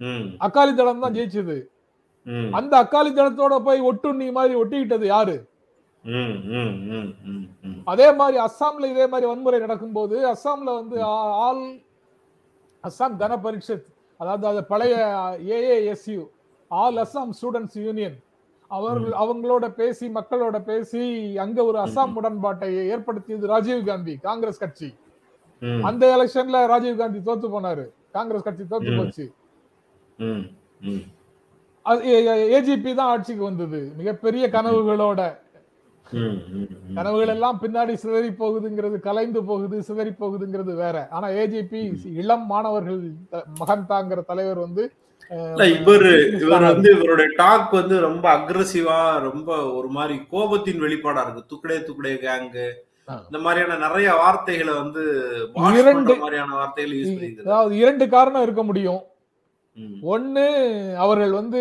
ம், 0.01 0.25
அகாலி 0.47 0.73
தளம் 0.77 1.03
தான் 1.05 1.17
ஜெயிச்சது. 1.17 1.57
அந்த 2.59 2.73
அக்காலி 2.83 3.11
தளத்தோட 3.11 3.55
போய் 3.67 3.81
ஒட்டுண்ணி 3.91 4.27
மாதிரி 4.33 4.55
ஒட்டிக்கிட்டது 4.63 5.07
யாரு. 5.07 5.37
அதே 7.87 8.09
மாதிரி 8.13 8.37
அஸ்ஸாம்ல 8.45 8.87
இதே 8.93 9.07
மாதிரி 9.07 9.27
வன்முறை 9.31 9.59
நடக்கும்போது 9.61 10.17
அஸ்ஸாம்ல 10.33 10.71
வந்து 10.81 10.97
ஆல் 11.45 11.65
அஸ்ஸாம் 12.85 13.17
கன 13.23 13.37
பரிஷத் 13.45 13.87
அதாவது 14.21 14.47
அது 14.51 14.61
பழைய 14.65 14.95
AASU 15.57 16.23
all 16.71 16.99
Assam 17.05 17.33
students 17.39 17.79
union 17.87 18.17
அவர்கள் 18.69 19.13
அவங்களோட 19.13 19.69
பேசி 19.69 20.09
மக்களோட 20.09 20.63
பேசி 20.63 21.39
அங்க 21.39 21.65
ஒரு 21.65 21.79
அஸ்ஸாம் 21.79 22.15
உடன்பாட்டை 22.15 22.75
ஏற்படுத்தியது 22.75 23.47
ராஜீவ் 23.47 23.87
காந்தி 23.87 24.17
காங்கிரஸ் 24.17 24.59
கட்சி. 24.59 24.95
அந்த 25.83 26.17
எலெக்ஷன்ல 26.17 26.67
ராஜீவ் 26.67 26.99
காந்தி 26.99 27.19
தோத்து 27.19 27.51
போனாரு. 27.51 27.91
காங்கிரஸ் 28.13 28.43
கட்சி 28.43 28.65
தோத்து. 28.71 28.97
போச்சு. 28.99 29.33
ஏஜிபி 32.55 32.95
தான் 32.95 33.07
ஆட்சிக்கு 33.07 33.43
வந்தது. 33.43 33.93
மிகப்பெரிய 33.97 34.49
கனவுகளோட. 34.49 35.39
கனவுகள் 36.95 37.29
எல்லாம் 37.29 37.59
பின்னாடி 37.63 37.95
சிதறி 37.95 38.29
போகுதுங்கிறது 38.29 39.01
கலைந்து 39.01 39.45
போகுது 39.45 39.83
சிதறி 39.83 40.11
போகுதுங்கிறது 40.11 40.75
வேற. 40.75 41.09
ஆனா 41.11 41.29
ஏஜிபி 41.29 42.13
இளம் 42.15 42.47
மாணவர்கள் 42.47 43.13
த- 43.31 43.45
மகந்தாங்கிற 43.61 44.25
தலைவர் 44.25 44.59
வந்து 44.59 44.93
இவரு 45.31 46.41
இவர் 46.41 46.63
வந்து 46.63 46.91
இவருடைய 46.91 47.31
டாக் 47.37 47.71
வந்து 47.71 48.01
ரொம்ப 48.01 48.37
அக்ரஸிவா 48.37 49.21
ரொம்ப 49.21 49.73
ஒரு 49.73 49.89
மாதிரி 49.89 50.21
கோபத்தின் 50.31 50.81
வெளிப்பாடா 50.81 51.31
இருக்கு. 51.31 51.45
துக்குடே 51.49 51.71
துக்குடே 51.71 52.13
கேங்கு. 52.13 52.71
இந்த 53.25 53.39
மாதிரியான 53.39 53.87
நிறைய 53.87 54.15
வார்த்தைகளை 54.15 54.75
வந்து 54.75 55.03
இரண்டு- 55.75 56.19
மாதிரியான 56.19 56.55
வார்த்தைகளை 56.55 57.01
யூஸ் 57.01 57.09
பண்ணிக்கிறது 57.09 57.47
அதாவது 57.47 57.77
இரண்டு 57.77 58.09
காரணம் 58.09 58.43
இருக்க 58.43 58.63
முடியும். 58.63 59.01
ஒண்ணு 60.03 60.47
அவர்கள் 60.95 61.33
வந்து 61.33 61.61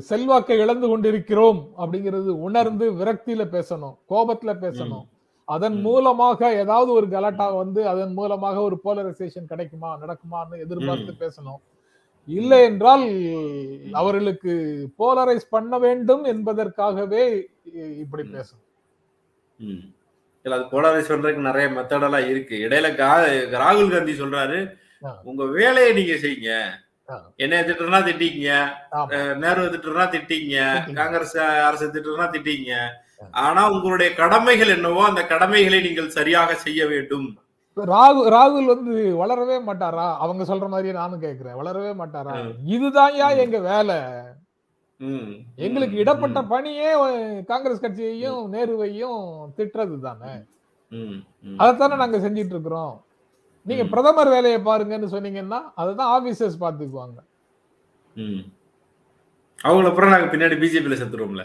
செல்வாக்கை 0.00 0.58
இழந்து 0.58 0.88
கொண்டிருக்கிறோம் 0.88 1.68
அப்படிங்கிறது 1.78 2.28
உணர்ந்து 2.28 2.92
விரக்தியில 2.92 3.44
பேசணும் 3.52 3.98
கோபத்துல 4.08 4.54
பேசணும். 4.60 5.06
அதன். 5.44 5.80
மூலமாக 5.80 6.54
ஏதாவது 6.54 6.92
ஒரு 6.92 7.08
கலாட்டா 7.08 7.50
வந்து 7.50 7.88
அதன் 7.88 8.12
மூலமாக 8.12 8.60
ஒரு 8.60 8.80
போலரைசேஷன் 8.84 9.46
கிடைக்குமா 9.48 9.98
நடக்குமான்னு 10.00 10.58
எதிர்பார்த்து 10.60 11.12
பேசணும். 11.18 11.73
இல்லை 12.28 12.58
என்றால் 12.64 13.04
அவர்களுக்கு 13.94 14.52
போலரைஸ் 14.98 15.46
பண்ண 15.50 15.78
வேண்டும் 15.78 16.24
என்பதற்காகவே 16.32 17.24
இப்படி 18.02 18.22
ம். 18.24 18.32
பேசணும் 18.34 18.62
ம். 19.60 19.82
இல்ல 20.44 20.56
அது 20.56 20.64
போலரைஸ் 20.72 21.10
பண்றதுக்கு 21.10 21.42
நிறைய 21.42 21.66
மெத்தட் 21.74 22.06
எல்லாம் 22.06 22.30
இருக்கு 22.30 22.56
இடையில 22.64 22.88
ராகுல் 23.58 23.92
காந்தி 23.92 24.14
சொல்றாரு. 24.18 24.58
உங்க 25.24 25.44
வேலையை 25.54 25.90
நீங்க 25.96 26.14
செய்யுங்க 26.20 26.50
ஆ. 27.08 27.14
என்னைய 27.38 27.62
திட்டுறனா 27.64 28.00
திட்டிங்க 28.06 28.50
நேரு 29.40 29.62
திட்டுறனா 29.72 30.04
திட்டிங்க 30.06 30.56
திட்டிங்க. 30.66 30.94
காங்கிரஸ் 30.98 31.34
அரசு 31.66 31.86
திட்டுறனா 31.88 32.26
திட்டிங்க 32.34 32.72
ஆனா 33.40 33.62
உங்களுடைய 33.72 34.10
கடமைகள் 34.16 34.74
என்னவோ 34.74 35.02
அந்த 35.06 35.22
கடமைகளை 35.28 35.78
நீங்கள் 35.82 36.14
சரியாக 36.16 36.54
செய்ய 36.62 36.82
வேண்டும் 36.88 37.26
ராகுல் 37.76 38.28
ராகுல் 38.30 38.68
வந்து 38.68 38.92
வளரவே 39.18 39.56
மாட்டாரா 39.66 40.06
அவங்க 40.18 40.42
சொல்ற 40.44 40.66
மாதிரியே 40.68 40.94
நானும் 40.94 41.22
கேக்குறேன் 41.22 41.58
வளரவே 41.60 41.92
மாட்டாரா 42.00 42.34
ம். 42.40 42.52
இதுதான் 42.68 43.14
ம். 43.16 43.40
எங்க 43.44 43.58
வேலை. 43.66 43.98
எங்களுக்கு. 45.58 45.96
இடப்பட்ட 45.96 46.38
பணியே 46.50 46.90
காங்கிரஸ் 47.48 47.82
கட்சியையும் 47.82 48.42
நேருவையும் 48.52 49.22
திட்டுறது 49.56 49.96
தானே. 50.02 50.32
அதைத்தானே 51.58 51.96
நாங்க 52.02 52.18
செஞ்சிட்டு 52.18 52.54
இருக்கிறோம் 52.54 52.94
நீங்க. 53.66 53.84
பிரதமர் 53.92 54.30
வேலையை 54.30 54.58
பாருங்கன்னு 54.62 55.12
சொன்னீங்கன்னா 55.12 55.60
அதுதான் 55.74 56.12
ஆபீசர்ஸ் 56.14 56.60
பாத்துக்குவாங்க 56.60 57.18
ம். 58.16 58.42
அவங்கள 59.58 59.88
அப்புறம் 59.90 60.12
நாங்க 60.12 60.28
பின்னாடி 60.32 60.56
பிஜேபியில 60.62 60.96
செத்துருவோம்ல 60.96 61.44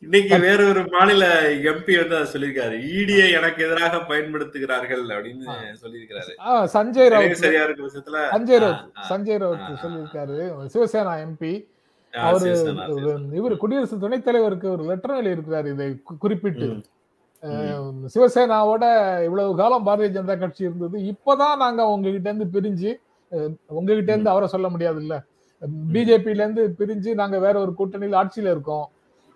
இன்னைக்கு 0.00 0.38
வேற 0.38 0.68
ஒரு 0.68 0.82
மாநில 0.90 1.24
எம்பி 1.52 1.94
வந்து 1.98 2.16
அதை 2.16 2.26
சொல்லியிருக்காரு. 2.32 2.76
இடியை 2.96 3.30
எனக்கு 3.36 3.64
எதிராக 3.64 3.96
பயன்படுத்துகிறார்கள் 3.96 5.04
அப்படின்னு 5.16 5.44
சொல்லியிருக்கிறாரு. 5.82 6.32
ஆ, 6.40 6.64
சஞ்சய் 6.64 7.08
ராவுத். 7.12 7.32
சரியா 7.32 7.64
இருக்க 7.64 7.82
பட்சத்துல 7.82 8.20
சஞ்சய் 8.34 8.60
ராவுத். 8.64 8.84
சஞ்சய் 9.08 9.40
ராவுத். 9.44 9.78
சொல்லியிருக்காரு. 9.82 10.36
சிவசேனா 10.74 11.14
எம்பி 11.24 11.52
அவரு. 12.12 12.50
இவர் 13.32 13.56
குடியரசு 13.56 13.98
துணைத் 13.98 14.24
தலைவருக்கு 14.24 14.70
ஒரு 14.70 14.82
லெட்டர் 14.84 15.16
எழுதியிருக்கிறார் 15.16 15.72
இதை 15.72 15.88
குறிப்பிட்டு. 16.18 16.68
சிவசேனாவோட 18.14 18.84
இவ்வளவு 19.24 19.56
காலம் 19.56 19.86
பாரதிய 19.86 20.12
ஜனதா 20.16 20.38
கட்சி 20.38 20.64
இருந்தது. 20.64 20.98
இப்பதான் 20.98 21.56
நாங்க 21.56 21.86
உங்ககிட்ட 21.86 22.30
இருந்து 22.30 22.60
பிரிஞ்சு 22.60 22.90
உங்ககிட்ட 23.66 24.12
இருந்து 24.12 24.30
அவரை 24.30 24.48
சொல்ல 24.48 24.68
முடியாது 24.68 25.00
இல்ல 25.00 25.14
பிஜேபியில 25.92 26.44
இருந்து 26.44 26.74
பிரிஞ்சு 26.78 27.14
நாங்க 27.14 27.38
வேற 27.38 27.60
ஒரு 27.60 27.74
கூட்டணியில் 27.78 28.18
ஆட்சியில 28.20 28.50
இருக்கோம். 28.50 28.86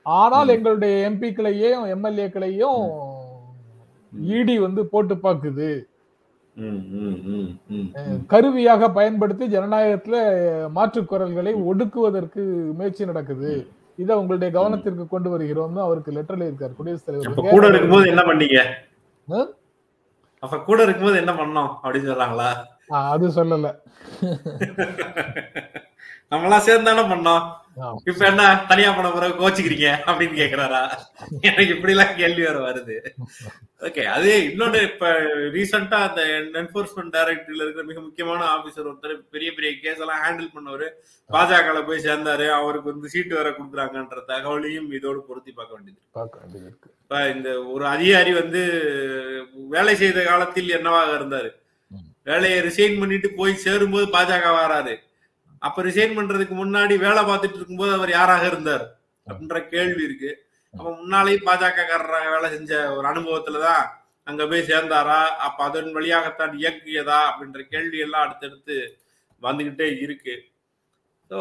ஆனால். 0.03 0.49
எங்களுடைய 0.49 1.11
எம்பிக்களையும் 1.11 1.83
எம்எல்ஏக்களையும் 1.95 2.83
இடி 4.29 4.59
வந்து 4.59 4.87
போட்டு 4.87 5.89
ம். 6.57 7.91
கருவியாக 8.27 8.91
பயன்படுத்தி 8.91 9.47
ஜனநாயகத்துல 9.47 10.17
மாற்று 10.71 11.05
குரல்களை 11.05 11.55
ஒடுக்குவதற்கு 11.55 12.73
முயற்சி 12.73 13.05
நடக்குது. 13.05 13.51
இதை 13.97 14.17
உங்களுடைய 14.17 14.51
கவனத்திற்கு 14.55 15.09
கொண்டு 15.09 15.39
வருகிறோம்னு 15.39 15.81
அவருக்கு 15.81 16.13
லெட்டர்ல 16.13 16.49
இருக்காரு 16.49 16.75
குடியரசுத் 16.75 17.27
அப்ப 17.27 17.43
கூட 17.43 17.67
தலைவர் 17.67 17.71
இருக்கும்போது 17.71 18.09
என்ன 18.09 18.23
பண்ணீங்க? 18.23 18.59
கூட 20.65 20.83
இருக்கும்போது 20.83 21.19
என்ன 21.19 21.33
பண்ணோம்? 21.33 21.71
அப்படின்னு 21.83 22.11
சொல்றாங்களா? 22.11 22.51
அது 22.91 23.27
சொல்லல. 23.31 23.69
நம்மளாம் 26.33 26.67
சேர்ந்தானே 26.67 27.03
பண்ணோம். 27.11 27.45
இப்ப 28.05 28.27
என்ன 28.27 28.43
தனியா 28.69 28.91
பண்ண 28.91 29.09
பிறகு 29.11 29.41
கோச்சிக்கிறீங்க 29.41 29.89
அப்படின்னு 30.07 30.37
கேக்குறாரா? 30.37 30.83
எனக்கு 31.41 31.75
இப்படி 31.75 31.93
எல்லாம் 31.93 32.17
கேள்வி 32.17 32.43
வேற 32.43 32.59
வருது. 32.61 32.97
ஓகே 33.83 34.03
அது 34.07 34.31
இன்னொன்னு 34.49 34.81
இப்ப 34.83 35.09
ரீசெண்டா 35.55 35.99
அந்த 36.09 36.23
என்போர்ஸ்மெண்ட் 36.61 37.15
டைரக்டர்ல 37.17 37.65
இருக்கிற 37.65 37.85
மிக 37.85 38.01
முக்கியமான 38.01 38.41
ஆபீசர் 38.55 38.89
ஒருத்தர் 38.89 39.15
பெரிய 39.31 39.51
பெரிய 39.55 39.71
கேஸ் 39.79 39.99
எல்லாம் 39.99 40.23
ஹேண்டில் 40.25 40.55
பண்ணவரு 40.55 40.89
பாஜக 41.31 41.83
போய் 41.83 42.05
சேர்ந்தாரு 42.07 42.47
அவருக்கு 42.59 42.93
வந்து 42.93 43.09
சீட்டு 43.09 43.35
வேற 43.35 43.51
கொடுக்குறாங்கன்ற 43.51 44.21
தகவலையும் 44.29 44.93
இதோடு 44.93 45.23
பொருத்தி 45.29 45.53
பார்க்க 45.53 45.77
வேண்டியது 45.77 46.01
இப்ப 47.03 47.23
இந்த 47.29 47.49
ஒரு 47.73 47.87
அதிகாரி 47.87 48.33
வந்து 48.35 48.63
வேலை 49.71 49.95
செய்த 49.97 50.21
காலத்தில் 50.23 50.71
என்னவாக 50.71 51.19
இருந்தாரு. 51.19 51.51
வேலையை 52.31 52.59
ரிசைன் 52.69 53.01
பண்ணிட்டு 53.03 53.29
போய் 53.39 53.63
சேரும்போது 53.67 54.07
பாஜக 54.17 54.49
வராரு 54.61 54.95
அப்ப 55.63 55.83
ரிசைன் 55.87 56.15
பண்றதுக்கு 56.17 56.55
முன்னாடி 56.61 56.95
வேலை 57.07 57.23
பார்த்துட்டு 57.29 57.59
இருக்கும்போது 57.59 57.93
அவர் 57.97 58.11
யாராக 58.19 58.45
இருந்தார்? 58.51 58.85
அப்படின்ற 59.27 59.59
கேள்வி 59.73 60.03
இருக்கு. 60.09 60.31
அப்ப 60.75 60.89
முன்னாலேயும் 61.01 61.47
பாஜக 61.49 61.85
காரராக 61.91 62.29
வேலை 62.35 62.49
செஞ்ச 62.55 62.73
ஒரு 62.97 63.07
அனுபவத்துலதான் 63.11 63.85
அங்க 64.27 64.43
போய் 64.51 64.69
சேர்ந்தாரா? 64.71 65.21
அப்ப 65.47 65.59
அதன் 65.69 65.91
வழியாகத்தான் 65.97 66.55
இயக்கியதா 66.61 67.19
அப்படின்ற 67.31 67.61
கேள்வி 67.73 67.99
எல்லாம் 68.07 68.25
அடுத்தடுத்து 68.27 68.77
வந்துகிட்டே 69.43 69.89
இருக்கு. 70.05 70.35
ஸோ 71.31 71.39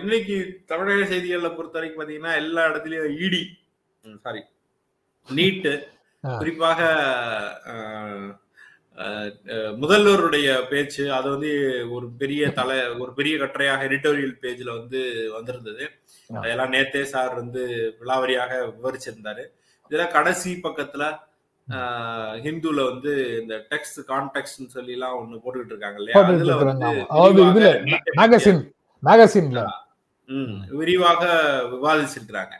இன்னைக்கு 0.00 0.36
தமிழக 0.70 1.04
செய்திகளை 1.12 1.50
பொறுத்த 1.52 1.78
வரைக்கும் 1.78 2.00
பாத்தீங்கன்னா 2.00 2.34
எல்லா 2.42 2.62
இடத்துலயும் 2.70 3.18
இடி 3.26 3.42
சாரி 4.24 4.42
நீட்டு. 5.28 5.74
குறிப்பாக 6.24 6.80
முதல்வருடைய 9.82 10.48
பேச்சு 10.70 11.04
அது 11.18 11.28
வந்து 11.30 11.50
ஒரு 11.90 12.06
பெரிய 12.20 12.50
தலை 12.58 12.78
ஒரு 13.02 13.12
பெரிய 13.18 13.34
கட்டுரையாக 13.36 13.86
எடிட்டோரியல் 13.88 14.34
பேஜ்ல 14.42 14.70
வந்து 14.78 15.00
வந்திருந்தது. 15.36 15.84
அதெல்லாம் 16.40 16.72
நேத்தே 16.72 17.02
சார் 17.12 17.32
வந்து 17.34 17.62
விலாவரியாக 18.00 18.52
விவரிச்சிருந்தாரு. 18.76 19.44
இதுல 19.90 20.04
கடைசி 20.16 20.50
பக்கத்துல 20.66 21.04
ஹிந்துல 22.44 22.80
வந்து 22.90 23.12
இந்த 23.40 23.54
டெக்ஸ்ட் 23.70 24.00
கான்டெக்ட்னு 24.08 24.74
சொல்லி 24.76 24.92
எல்லாம் 24.96 25.16
ஒண்ணு 25.20 25.40
போட்டுக்கிட்டு 25.42 25.74
இருக்காங்க 25.74 25.98
இல்லையா 26.00 26.22
அதுல 26.30 26.56
வந்து 26.62 26.90
விரிவாக 30.80 31.22
விவாதிச்சிருக்கிறாங்க. 31.72 32.54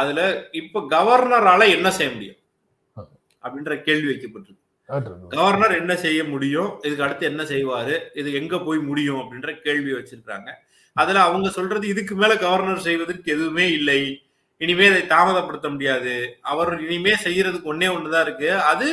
அதுல 0.00 0.20
இப்ப 0.60 0.82
கவர்னரால 0.94 1.62
என்ன 1.76 1.88
செய்ய 1.98 2.08
முடியும். 2.14 2.40
அப்படின்ற 3.44 3.74
கேள்வி 3.88 4.08
வைக்கப்பட்டிருக்கு. 4.12 4.62
கவர்னர் 5.28 5.78
என்ன 5.78 5.96
செய்ய 5.96 6.24
முடியும்? 6.24 6.80
இதுக்கு 6.82 7.02
அடுத்து 7.02 7.26
என்ன 7.26 7.42
செய்வாரு? 7.42 8.00
இது 8.14 8.32
எங்க 8.32 8.58
போய் 8.58 8.78
முடியும் 8.78 9.16
அப்படின்ற 9.16 9.60
கேள்வி 9.60 9.92
வச்சிருக்காங்க 9.92 10.50
அதுல 10.92 11.22
அவங்க 11.22 11.50
சொல்றது 11.50 11.88
இதுக்கு 11.88 12.14
மேல 12.14 12.36
கவர்னர் 12.36 12.78
செய்வதற்கு 12.78 13.32
எதுவுமே 13.32 13.70
இல்லை. 13.70 14.22
இனிமே 14.56 14.86
இதை 14.86 15.02
தாமதப்படுத்த 15.02 15.70
முடியாது. 15.70 16.38
அவர் 16.40 16.80
இனிமே 16.80 17.10
செய்யறதுக்கு 17.10 17.70
ஒன்னே 17.72 17.88
ஒண்ணுதான் 17.96 18.20
இருக்கு. 18.20 18.54
அது 18.54 18.86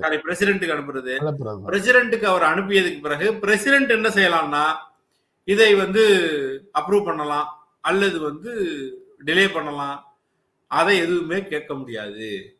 சாரி 0.00 0.16
பிரசிடென்ட்டுக்கு 0.16 0.76
அனுப்புறது. 0.76 1.14
அனுப்புறது. 1.20 1.62
பிரசிடென்ட்டுக்கு 1.66 2.22
அவர் 2.22 2.42
அனுப்பியதுக்கு 2.42 3.00
பிறகு 3.00 3.34
பிரசிடென்ட் 3.34 3.90
என்ன 3.90 4.08
செய்யலாம்னா 4.08 4.64
இதை 5.44 5.74
வந்து 5.74 6.04
அப்ரூவ் 6.78 7.04
பண்ணலாம். 7.04 7.68
அல்லது 7.80 8.20
வந்து 8.20 8.52
டிலே 9.24 9.52
பண்ணலாம். 9.52 10.16
அதை 10.66 10.98
எதுவுமே 10.98 11.42
கேட்க 11.42 11.74
முடியாது. 11.74 12.56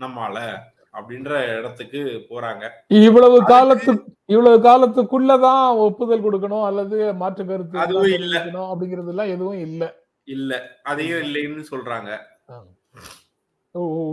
நம்மால. 0.00 0.56
அப்படின்ற 0.92 1.58
இடத்துக்கு 1.58 2.00
போறாங்க. 2.28 2.68
இவ்வளவு 2.88 3.44
காலத்து 3.44 3.92
இவ்வளவு 4.26 4.58
காலத்துக்குள்ளதான் 4.62 5.76
ஒப்புதல் 5.76 6.24
கொடுக்கணும் 6.24 6.64
அல்லது 6.64 7.14
மாற்று 7.14 7.46
கருத்து 7.46 7.78
அதுவும் 7.78 8.12
இல்ல. 8.12 8.44
அப்படிங்கிறது 8.44 9.08
எல்லாம் 9.08 9.26
எதுவும் 9.26 9.58
இல்ல. 9.58 9.94
இல்ல. 10.24 10.52
அதையும் 10.82 11.20
இல்லைன்னு 11.20 11.64
சொல்றாங்க. 11.70 12.10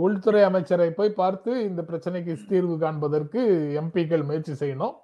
உள்துறை 0.00 0.42
அமைச்சரை 0.42 0.90
போய் 0.90 1.10
பார்த்து 1.10 1.62
இந்த 1.62 1.82
பிரச்சனைக்கு 1.82 2.46
தீர்வு 2.48 2.78
காண்பதற்கு 2.78 3.40
எம்பிக்கள் 3.82 4.24
முயற்சி 4.24 4.52
செய்யணும். 4.52 4.94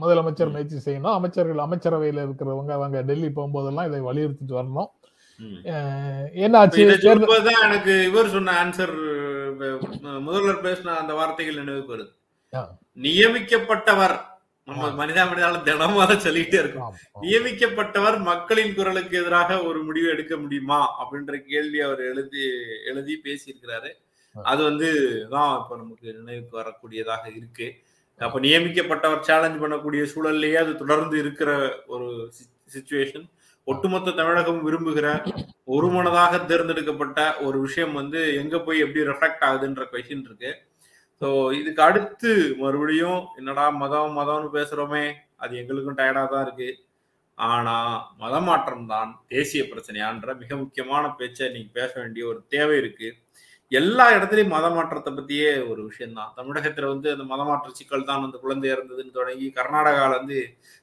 முதலமைச்சர் 0.00 0.50
முயற்சி 0.50 0.78
செய்யணும். 0.86 1.12
அமைச்சர்கள் 1.12 1.64
அமைச்சரவையில 1.64 2.24
இருக்கிறவங்க 2.26 2.72
அவங்க 2.72 3.00
டெல்லி 3.00 3.26
போகும்போதெல்லாம் 3.26 3.86
இதை 3.86 4.00
வலியுறுத்திட்டு 4.00 4.58
வரணும். 4.60 4.90
தேர்தல் 6.70 6.98
சொல்லும்போதுதான் 7.04 7.62
எனக்கு 7.62 8.04
இவர் 8.04 8.28
சொன்ன 8.28 8.54
ஆன்சர் 8.64 8.94
முதல்வர் 10.26 10.64
பேசின 10.66 10.96
அந்த 11.02 11.12
வார்த்தைகள் 11.20 11.60
நினைவுக்கு 11.62 11.94
வருது. 11.94 12.12
நியமிக்கப்பட்டவர் 13.06 14.16
நம்ம. 14.68 14.88
மனிதா 15.00 15.22
மனிதாலும் 15.30 15.66
தினமும் 15.68 16.02
அதை 16.04 16.16
சொல்லிட்டே 16.24 16.58
இருக்கோம். 16.62 16.92
நியமிக்கப்பட்டவர் 17.24 18.16
மக்களின் 18.30 18.74
குரலுக்கு 18.78 19.14
எதிராக 19.22 19.56
ஒரு 19.68 19.80
முடிவு 19.88 20.08
எடுக்க 20.14 20.34
முடியுமா 20.44 20.80
அப்படின்ற 21.02 21.34
கேள்வி 21.50 21.80
அவர் 21.86 22.02
எழுதி 22.10 22.44
எழுதி 22.92 23.14
பேசியிருக்கிறாரு. 23.26 23.90
அது 24.34 24.60
வந்து 24.68 24.88
தான் 25.34 25.52
இப்ப 25.60 25.76
நமக்கு 25.82 26.06
நினைவுக்கு 26.18 26.54
வரக்கூடியதாக 26.60 27.24
இருக்கு 27.38 27.68
அப்ப 28.20 28.40
நியமிக்கப்பட்டவர் 28.46 29.26
சேலஞ்ச் 29.28 29.60
பண்ணக்கூடிய 29.62 30.02
சூழல்லையே 30.12 30.58
அது 30.62 30.72
தொடர்ந்து 30.82 31.16
இருக்கிற 31.24 31.50
ஒரு 31.94 32.08
சுச்சுவேஷன் 32.74 33.26
ஒட்டுமொத்த 33.70 34.14
தமிழகம் 34.18 34.60
விரும்புகிற 34.66 35.06
ஒருமனதாக 35.74 36.38
தேர்ந்தெடுக்கப்பட்ட 36.50 37.20
ஒரு 37.46 37.56
விஷயம் 37.66 37.94
வந்து 38.00 38.20
எங்க 38.42 38.56
போய் 38.66 38.84
எப்படி 38.84 39.02
ரெஃப்ளெக்ட் 39.10 39.44
ஆகுதுன்ற 39.48 39.84
கொஸ்டின் 39.92 40.26
இருக்கு. 40.28 40.50
ஸோ 41.22 41.28
இதுக்கு 41.60 41.82
அடுத்து 41.88 42.30
மறுபடியும் 42.62 43.20
என்னடா 43.38 43.66
மதம் 43.82 44.16
மதம்னு 44.20 44.48
பேசுறோமே 44.56 45.04
அது 45.42 45.52
எங்களுக்கும் 45.62 45.98
டயர்டாக 46.00 46.28
தான் 46.34 46.44
இருக்கு. 46.46 46.70
ஆனா 47.38 47.76
மதமாற்றம் 48.22 48.88
தான் 48.94 49.10
தேசிய 49.34 49.62
பிரச்சனையான்ற 49.72 50.30
மிக 50.42 50.56
முக்கியமான 50.62 51.04
பேச்சை 51.18 51.46
நீங்க 51.54 51.70
பேச 51.78 51.92
வேண்டிய 52.00 52.24
ஒரு 52.30 52.40
தேவை 52.54 52.74
இருக்கு. 52.82 53.08
எல்லா 53.72 54.04
இடத்துலையும் 54.16 54.54
மதமாற்றத்தை 54.56 55.10
பத்தியே 55.18 55.50
ஒரு 55.72 55.80
விஷயம்தான். 55.90 56.32
தமிழகத்துல 56.38 56.88
வந்து 56.92 57.08
அந்த 57.14 57.24
மதமாற்ற 57.32 57.68
சிக்கல் 57.78 58.08
தான் 58.08 58.26
அந்த 58.28 58.38
குழந்தை 58.44 58.68
இறந்ததுன்னு 58.74 59.18
தொடங்கி 59.18 59.48
கர்நாடகால 59.58 60.10
வந்து 60.20 60.38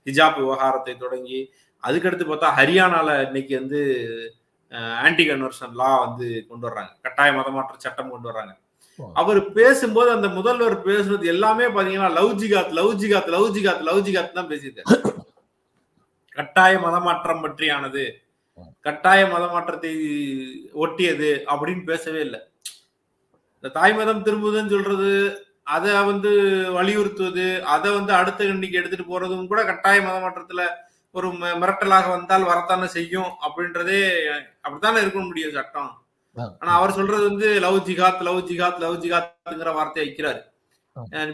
ஹிஜாப் 0.08 0.39
விவகாரத்தை 0.43 0.93
தொடங்கி 1.06 1.39
அதுக்கடுத்து 1.88 2.26
பார்த்தா 2.30 2.50
ஹரியானால 2.60 3.10
இன்னைக்கு 3.28 3.54
வந்து 3.60 3.82
ஆன்டி 5.06 5.23
கன்வர்ஷன் 5.28 5.76
லா 5.82 5.91
வந்து 6.06 6.28
கொண்டு 6.50 6.65
வர்றாங்க. 6.67 6.91
கட்டாய 7.06 7.32
மதமாற்ற 7.38 7.76
சட்டம் 7.86 8.13
கொண்டு 8.13 8.30
வர்றாங்க. 8.30 8.54
அவர் 9.21 9.39
பேசும்போது 9.58 10.10
அந்த 10.15 10.28
முதல்வர் 10.38 10.76
பேசுறது 10.88 11.26
எல்லாமே 11.34 11.65
பாத்தீங்கன்னா 11.76 12.12
love 12.19 12.32
jihad 12.41 12.71
love 12.80 12.93
jihad 13.02 13.30
love 13.36 13.47
jihad 13.58 13.84
love 13.89 14.02
jihad 14.08 14.38
தான் 14.39 14.50
பேசியிருக்காரு. 14.52 15.13
கட்டாய 16.38 16.73
மதமாற்றம் 16.86 17.43
பற்றியானது 17.43 18.06
கட்டாய 18.86 19.21
மதமாற்றத்தை 19.34 19.93
ஒட்டியது 20.84 21.32
அப்படின்னு 21.52 21.84
பேசவே 21.91 22.19
இல்லை. 22.28 22.39
இந்த 23.58 23.69
தாய் 23.78 23.95
மதம் 24.00 24.23
திரும்புதுன்னு 24.26 24.73
சொல்றது 24.76 25.12
அதை 25.76 25.93
வந்து 26.10 26.32
வலியுறுத்துவது 26.76 27.45
அதை 27.76 27.89
வந்து 27.95 28.13
அடுத்த 28.19 28.41
கண்டிக்கு 28.50 28.80
எடுத்துட்டு 28.80 29.06
போறதும் 29.12 29.50
கூட 29.52 29.62
கட்டாய 29.69 29.97
மதமாற்றத்துல 30.08 30.63
ஒரு 31.17 31.27
மிரட்டலாக 31.30 32.10
வந்தால் 32.10 32.43
வரத்தானே 32.43 32.88
செய்யும் 32.88 33.23
அப்படின்றதே 33.23 34.10
அப்படித்தானே 34.62 35.01
இருக்க 35.01 35.19
முடியும் 35.19 35.51
சட்டம். 35.51 35.91
ஆனா 36.60 36.73
அவர் 36.73 36.91
சொல்றது 36.91 37.23
வந்து 37.23 37.60
love 37.60 37.89
jihad 37.89 38.21
love 38.21 38.38
jihad 38.38 38.80
love 38.80 39.03
ஜிகாத்ங்கிற 39.03 39.73
வார்த்தையை 39.73 40.13
வைக்கிறாரு. 40.13 40.41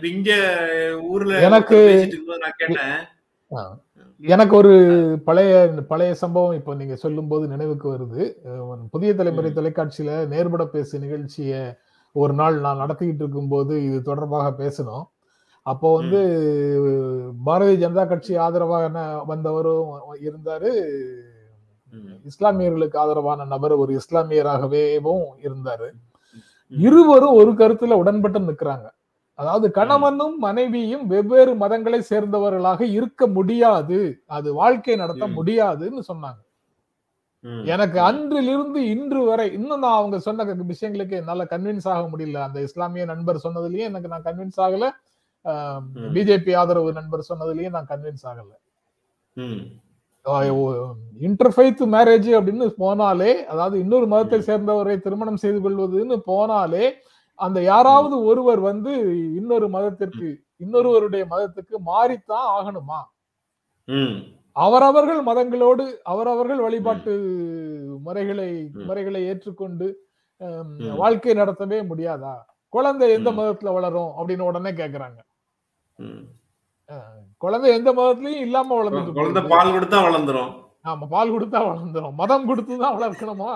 இங்க 0.06 0.34
ஊர்ல 1.02 1.50
எனக்கு- 1.50 2.10
நான் 2.38 2.52
கேட்டேன். 2.58 3.08
எனக்கு 4.20 4.56
ஒரு 4.56 5.22
பழைய 5.26 5.72
பழைய 5.88 6.14
சம்பவம் 6.14 6.56
இப்போ 6.56 6.74
நீங்க 6.76 6.96
சொல்லும்போது 6.96 7.48
நினைவுக்கு 7.48 7.94
வருது. 7.94 8.34
புதிய 8.92 9.14
தலைமுறை. 9.16 9.52
தொலைக்காட்சியில 9.52 10.28
நேர்பட 10.28 10.66
பேசு 10.66 11.00
நிகழ்ச்சிய 11.00 11.78
ஒரு 12.12 12.34
நாள் 12.34 12.60
நான் 12.60 12.78
நடத்திக்கிட்டு 12.78 13.16
இருக்கும்போது 13.16 13.84
இது 13.84 14.02
தொடர்பாக 14.02 14.64
பேசணும் 14.64 15.04
அப்போ 15.66 15.90
வந்து 15.98 16.20
பாரதிய 17.46 17.76
ஜனதா 17.84 18.04
கட்சி 18.08 18.34
ஆதரவாக 18.36 18.86
வந்தவரும் 19.30 19.92
இருந்தாரு. 20.28 20.72
இஸ்லாமியர்களுக்கு 22.30 22.98
ஆதரவான 22.98 23.46
நபர் 23.46 23.74
ஒரு 23.84 23.92
இஸ்லாமியராகவேவும் 24.00 25.26
இருந்தாரு. 25.46 25.88
இருவரும் 26.72 27.38
ஒரு 27.42 27.52
கருத்துல 27.52 27.98
உடன்பட்டு 28.02 28.40
நிக்கிறாங்க. 28.40 28.88
அதாவது 29.40 29.68
கணவனும் 29.72 30.36
மனைவியும் 30.38 31.06
வெவ்வேறு 31.08 31.54
மதங்களை 31.56 32.00
சேர்ந்தவர்களாக 32.10 32.82
இருக்க 32.98 33.28
முடியாது. 33.28 34.00
அது 34.28 34.50
வாழ்க்கை 34.54 34.96
நடத்த. 34.96 35.28
முடியாதுன்னு 35.28 36.04
சொன்னாங்க. 36.12 36.42
எனக்கு 37.66 37.98
அன்றிலிருந்து 38.00 38.82
இன்று 38.90 39.22
வரை 39.26 39.48
இன்னும் 39.54 39.80
நான் 39.80 39.98
அவங்க 39.98 40.18
சொன்ன 40.20 40.44
விஷயங்களுக்கு 40.74 41.16
என்னால 41.22 41.48
கன்வின்ஸ் 41.50 41.88
ஆக 41.94 42.04
முடியல. 42.12 42.38
அந்த 42.48 42.60
இஸ்லாமிய 42.62 43.06
நண்பர் 43.06 43.44
சொன்னதுலயே 43.44 43.84
எனக்கு 43.90 44.08
நான் 44.08 44.28
கன்வின்ஸ் 44.28 44.60
ஆகல. 44.66 44.90
பிஜேபி 46.16 46.52
ஆதரவு 46.56 46.92
நண்பர் 46.98 47.28
சொன்னதுலயே 47.30 47.70
நான் 47.70 47.90
கன்வின்ஸ் 47.90 48.26
ஆகல. 48.32 48.52
இன்டர்ஃபைத் 51.28 51.82
மேரேஜ் 51.96 52.30
அப்படின்னு 52.38 52.68
போனாலே 52.84 53.32
அதாவது 53.54 53.76
இன்னொரு 53.80 54.08
மதத்தை 54.08 54.40
சேர்ந்தவரை 54.50 54.96
திருமணம் 55.00 55.42
செய்து 55.44 55.60
கொள்வதுன்னு 55.60 56.18
போனாலே 56.28 56.86
அந்த 57.40 57.60
யாராவது 57.62 58.16
ஒருவர் 58.24 58.60
வந்து 58.60 58.92
இன்னொரு 59.36 59.68
மதத்திற்கு 59.70 60.30
இன்னொருவருடைய 60.64 61.24
மதத்துக்கு 61.34 61.76
மாறித்தான் 61.86 62.46
ஆகணுமா. 62.58 63.00
அவரவர்கள் 64.56 65.22
மதங்களோடு 65.30 65.86
அவரவர்கள் 66.04 66.60
வழிபாட்டு 66.60 67.14
முறைகளை. 68.04 68.50
முறைகளை 68.88 69.22
ஏற்றுக்கொண்டு. 69.26 69.88
வாழ்க்கை 71.02 71.34
நடத்தவே 71.34 71.80
முடியாதா 71.92 72.36
குழந்தை 72.74 73.08
எந்த. 73.12 73.30
மதத்துல 73.32 73.74
வளரும் 73.74 74.12
அப்படின்னு 74.18 74.50
உடனே 74.50 74.72
கேக்குறாங்க. 74.72 75.20
குழந்தை 77.42 77.70
எந்த 77.74 77.90
மதத்திலயும் 77.94 78.44
இல்லாம 78.46 78.76
வளர்ந்துட்டு 78.80 79.14
குழந்தை. 79.14 79.42
பால் 79.54 79.74
கொடுத்தா 79.76 80.00
வளர்ந்துரும். 80.06 80.52
ஆமா 80.86 81.06
பால் 81.08 81.34
கொடுத்தா 81.34 81.60
வளர்ந்துரும். 81.68 82.16
மதம் 82.22 82.48
கொடுத்து 82.48 82.74
தான் 82.84 82.98
வளர்க்கணுமா 82.98 83.52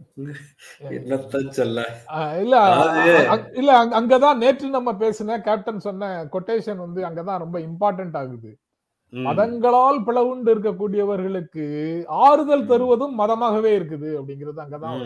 இல்ல 2.42 2.56
இல்ல 3.58 3.70
அங்க- 3.78 3.96
அங்கதான் 3.98 4.40
நேற்று 4.42 4.68
நம்ம 4.76 4.92
பேசின 5.00 5.36
கேப்டன் 5.46 5.84
சொன்ன 5.86 6.04
கொட்டேஷன் 6.32 6.80
வந்து 6.84 7.00
அங்கதான் 7.08 7.42
ரொம்ப 7.44 7.58
இம்பார்ட்டன்ட் 7.66 8.16
ஆகுது. 8.20 8.50
மதங்களால் 9.12 9.98
பிளவுண்டு 10.06 10.50
இருக்கக்கூடியவர்களுக்கு 10.54 11.64
ஆறுதல் 12.24 12.68
தருவதும் 12.70 13.14
மதமாகவே 13.20 13.72
இருக்குது 13.78 14.10
அப்படிங்கிறது 14.18 14.62
அங்கதான். 14.64 15.02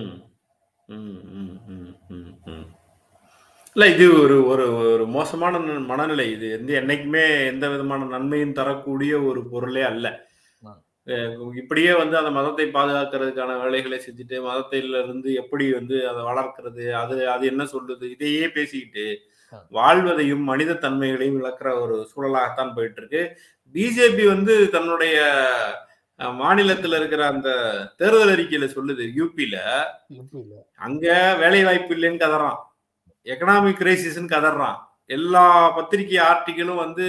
இல்ல 3.77 3.87
இது 3.93 4.05
ஒரு 4.19 4.35
ஒரு 4.51 4.65
ஒரு 4.89 5.05
மோசமான 5.15 5.55
மனநிலை 5.89 6.27
இது 6.33 6.49
வந்து 6.55 6.73
என்னைக்குமே 6.81 7.23
எந்த 7.49 7.65
விதமான 7.73 8.09
நன்மையும் 8.13 8.57
தரக்கூடிய 8.59 9.13
ஒரு 9.29 9.41
பொருளே 9.51 9.83
அல்ல 9.89 10.07
ஆ. 10.63 10.73
அஹ் 11.07 11.33
இப்படியே 11.61 11.93
வந்து 12.01 12.17
அந்த 12.21 12.31
மதத்தை 12.37 12.67
பாதுகாக்கிறதுக்கான 12.75 13.57
வேலைகளை 13.63 13.99
செஞ்சுட்டு 14.01 14.37
மதத்தில 14.45 15.01
இருந்து 15.03 15.31
எப்படி 15.43 15.67
வந்து 15.73 15.97
அதை 16.11 16.23
வளர்க்கிறது 16.29 16.85
அது 17.01 17.17
அது 17.35 17.47
என்ன 17.53 17.65
சொல்லுது 17.73 18.05
இதையே 18.15 18.47
பேசிக்கிட்டு 18.55 19.07
ஆ. 19.53 19.59
வாழ்வதையும் 19.73 20.45
மனித 20.51 20.79
தன்மைகளையும் 20.81 21.41
இழக்கிற 21.41 21.73
ஒரு 21.83 21.97
சூழலாகத்தான் 22.13 22.75
போயிட்டு 22.77 23.03
இருக்கு 23.03 23.25
பிஜேபி 23.75 24.27
வந்து 24.31 24.55
தன்னுடைய 24.75 25.17
அஹ், 26.21 26.35
மாநிலத்துல 26.39 26.99
இருக்கிற 26.99 27.23
அந்த 27.31 27.49
தேர்தல் 28.01 28.33
அறிக்கையில 28.33 28.67
சொல்லுது 28.75 29.05
யூபியில 29.17 29.57
யூபியில. 30.17 30.53
அங்க 30.81 31.07
வேலை 31.41 31.63
வாய்ப்பு 31.65 31.95
இல்லைன்னு 31.97 32.23
கதறான் 32.23 32.61
எக்கனாமிக் 33.25 33.81
கிரைசிஸ்ன்னு 33.81 34.35
கதறான். 34.35 34.79
எல்லா 35.07 35.71
பத்திரிகை 35.71 36.19
ஆர்டிகளும் 36.27 36.83
வந்து 36.85 37.07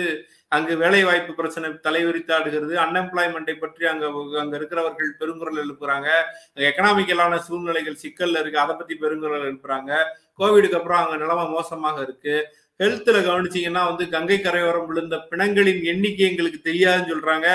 அங்கு 0.47 0.77
வேலை 0.77 1.03
வாய்ப்பு 1.03 1.33
பிரச்சனை 1.33 1.69
தலைவிரித்தாடுகிறது. 1.69 2.73
அன்எம்ப்ளாய்மெண்ட்டை 2.83 3.55
பற்றி 3.59 3.85
அங்க 3.85 4.05
அங்க 4.39 4.53
இருக்கிறவர்கள் 4.57 5.15
பெருங்குரல் 5.19 5.61
எழுப்புறாங்க. 5.63 6.09
எக்கனாமிக்கலான 6.55 7.37
சூழ்நிலைகள் 7.37 8.01
சிக்கல்ல 8.03 8.39
இருக்கு. 8.39 8.59
அதை 8.59 8.75
பத்தி 8.75 8.97
பெருங்குரல் 9.01 9.47
எழுப்புறாங்க. 9.49 9.91
கோவிடுக்கு 10.39 10.77
அப்புறம் 10.79 11.01
அங்க 11.03 11.15
நிலைமை 11.23 11.45
மோசமாக 11.47 12.01
இருக்கு. 12.01 12.35
ஹெல்த்ல 12.79 13.17
கவனிச்சீங்கன்னா 13.25 13.83
வந்து 13.85 14.09
கங்கை 14.09 14.41
கரையோரம் 14.41 14.87
விழுந்த 14.87 15.17
பிணங்களின் 15.29 15.83
எண்ணிக்கை 15.83 16.29
எங்களுக்கு 16.29 16.59
தெரியாதுன்னு 16.69 17.11
சொல்றாங்க. 17.13 17.49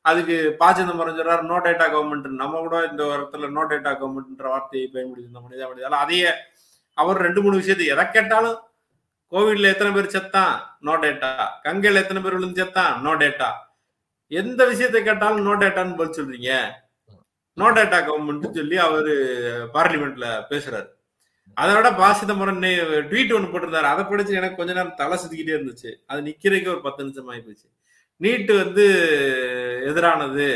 அதுக்கு 0.00 0.36
ப 0.58 0.72
சிதம்பரம் 0.74 1.18
சொல்றாரு 1.18 1.42
நோ 1.42 1.58
டேட்டா 1.66 1.84
கவர்மெண்ட் 1.92 2.26
நம்ம 2.42 2.58
கூட 2.58 2.78
இந்த 2.90 3.04
இடத்துல 3.04 3.48
நோ 3.50 3.62
டேட்டா 3.70 3.92
கவர்மெண்ட்ன்ற 4.00 4.48
வார்த்தையை 4.54 4.88
பயன்படுத்தி 4.92 5.30
மனிதா 5.46 5.68
மனிதா. 5.70 6.00
அதையே 6.04 6.30
அவர் 7.00 7.24
ரெண்டு 7.26 7.40
மூணு 7.44 7.56
விஷயத்தை 7.60 7.86
எதை 7.94 8.04
கேட்டாலும் 8.16 8.58
கோவிட்ல 9.32 9.70
எத்தனை 9.74 9.90
பேர் 9.94 10.14
செத்தான்? 10.14 10.54
நோ 10.86 10.94
டேட்டா 11.04 11.30
கங்கையில 11.66 12.02
எத்தனை 12.04 12.20
பேர் 12.24 12.36
விழுந்து 12.36 12.60
செத்தான்? 12.62 12.94
நோ 13.04 13.12
டேட்டா 13.22 13.48
எந்த 14.40 14.60
விஷயத்தை 14.72 15.00
கேட்டாலும் 15.08 15.46
நோ 15.48 15.54
டேட்டான்னு 15.62 15.98
பதில் 16.00 16.16
சொல்றீங்க. 16.18 16.50
நோ 17.60 17.66
டேட்டா 17.78 17.98
கவர்மெண்ட் 18.08 18.58
சொல்லி 18.58 18.76
அவரு 18.86 19.14
பார்லிமெண்ட்ல 19.74 20.28
பேசுறாரு. 20.50 20.88
அதை 21.62 21.72
விட 21.74 21.88
ப 21.98 22.06
சிதம்பரம் 22.20 22.62
ட்வீட் 23.10 23.34
ஒன்று 23.36 23.52
போட்டிருந்தாரு. 23.52 23.88
அதை 23.92 24.02
படிச்சு 24.04 24.38
எனக்கு 24.40 24.58
கொஞ்ச 24.60 24.72
நேரம் 24.78 24.96
தலை 25.00 25.16
சுத்திக்கிட்டே 25.22 25.56
இருந்துச்சு. 25.56 25.90
அது 26.10 26.20
நிக்கிறதுக்கு 26.28 26.72
ஒரு 26.74 26.82
பத்து 26.86 27.04
நிமிஷம் 27.04 27.28
ஆகி 27.32 27.42
போச்சு. 27.46 27.68
நீட்டு 28.24 28.52
வந்து 28.62 28.86
எதிரானது. 29.90 30.48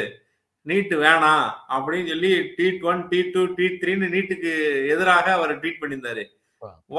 நீட்டு 0.68 0.96
வேணாம் 1.04 1.46
அப்படின்னு 1.74 2.10
சொல்லி 2.12 2.32
TET 2.58 2.82
one 2.90 3.00
T 3.10 3.20
two 3.34 3.42
T 3.58 3.66
த்ரீன்னு 3.80 4.12
நீட்டுக்கு 4.14 4.52
எதிராக 4.94 5.26
அவர் 5.38 5.52
ட்வீட் 5.62 5.80
பண்ணியிருந்தாரு. 5.82 6.24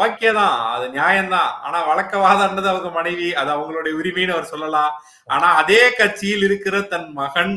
ஓகே 0.03 0.29
தான் 0.39 0.58
அது 0.73 0.86
நியாயம்தான். 0.97 1.51
ஆனா 1.65 1.77
வழக்கவாதம்ன்றது 1.89 2.71
அவங்க 2.73 2.89
மனைவி 2.97 3.27
அது 3.39 3.49
அவங்களுடைய 3.55 3.93
உரிமைன்னு 4.01 4.36
அவர் 4.36 4.51
சொல்லலாம். 4.53 4.93
ஆனா 5.36 5.47
அதே 5.62 5.82
கட்சியில் 5.99 6.45
இருக்கிற 6.49 6.75
தன் 6.93 7.10
மகன் 7.21 7.55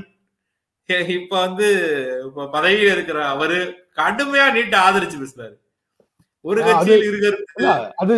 இப்ப 1.16 1.32
வந்து 1.44 1.66
இப்ப 2.28 2.46
பதவியில் 2.54 2.92
இருக்கிற 2.94 3.18
அவரு 3.34 3.58
கடுமையா 4.00 4.46
நீட்டை 4.56 4.78
ஆதரிச்சு 4.86 5.18
பேசுறாரு. 5.20 5.54
ஒரு 6.44 6.60
கட்சியில் 6.66 7.06
இருக்கிற 7.10 7.34
இல்ல, 7.58 7.70
அது 8.02 8.14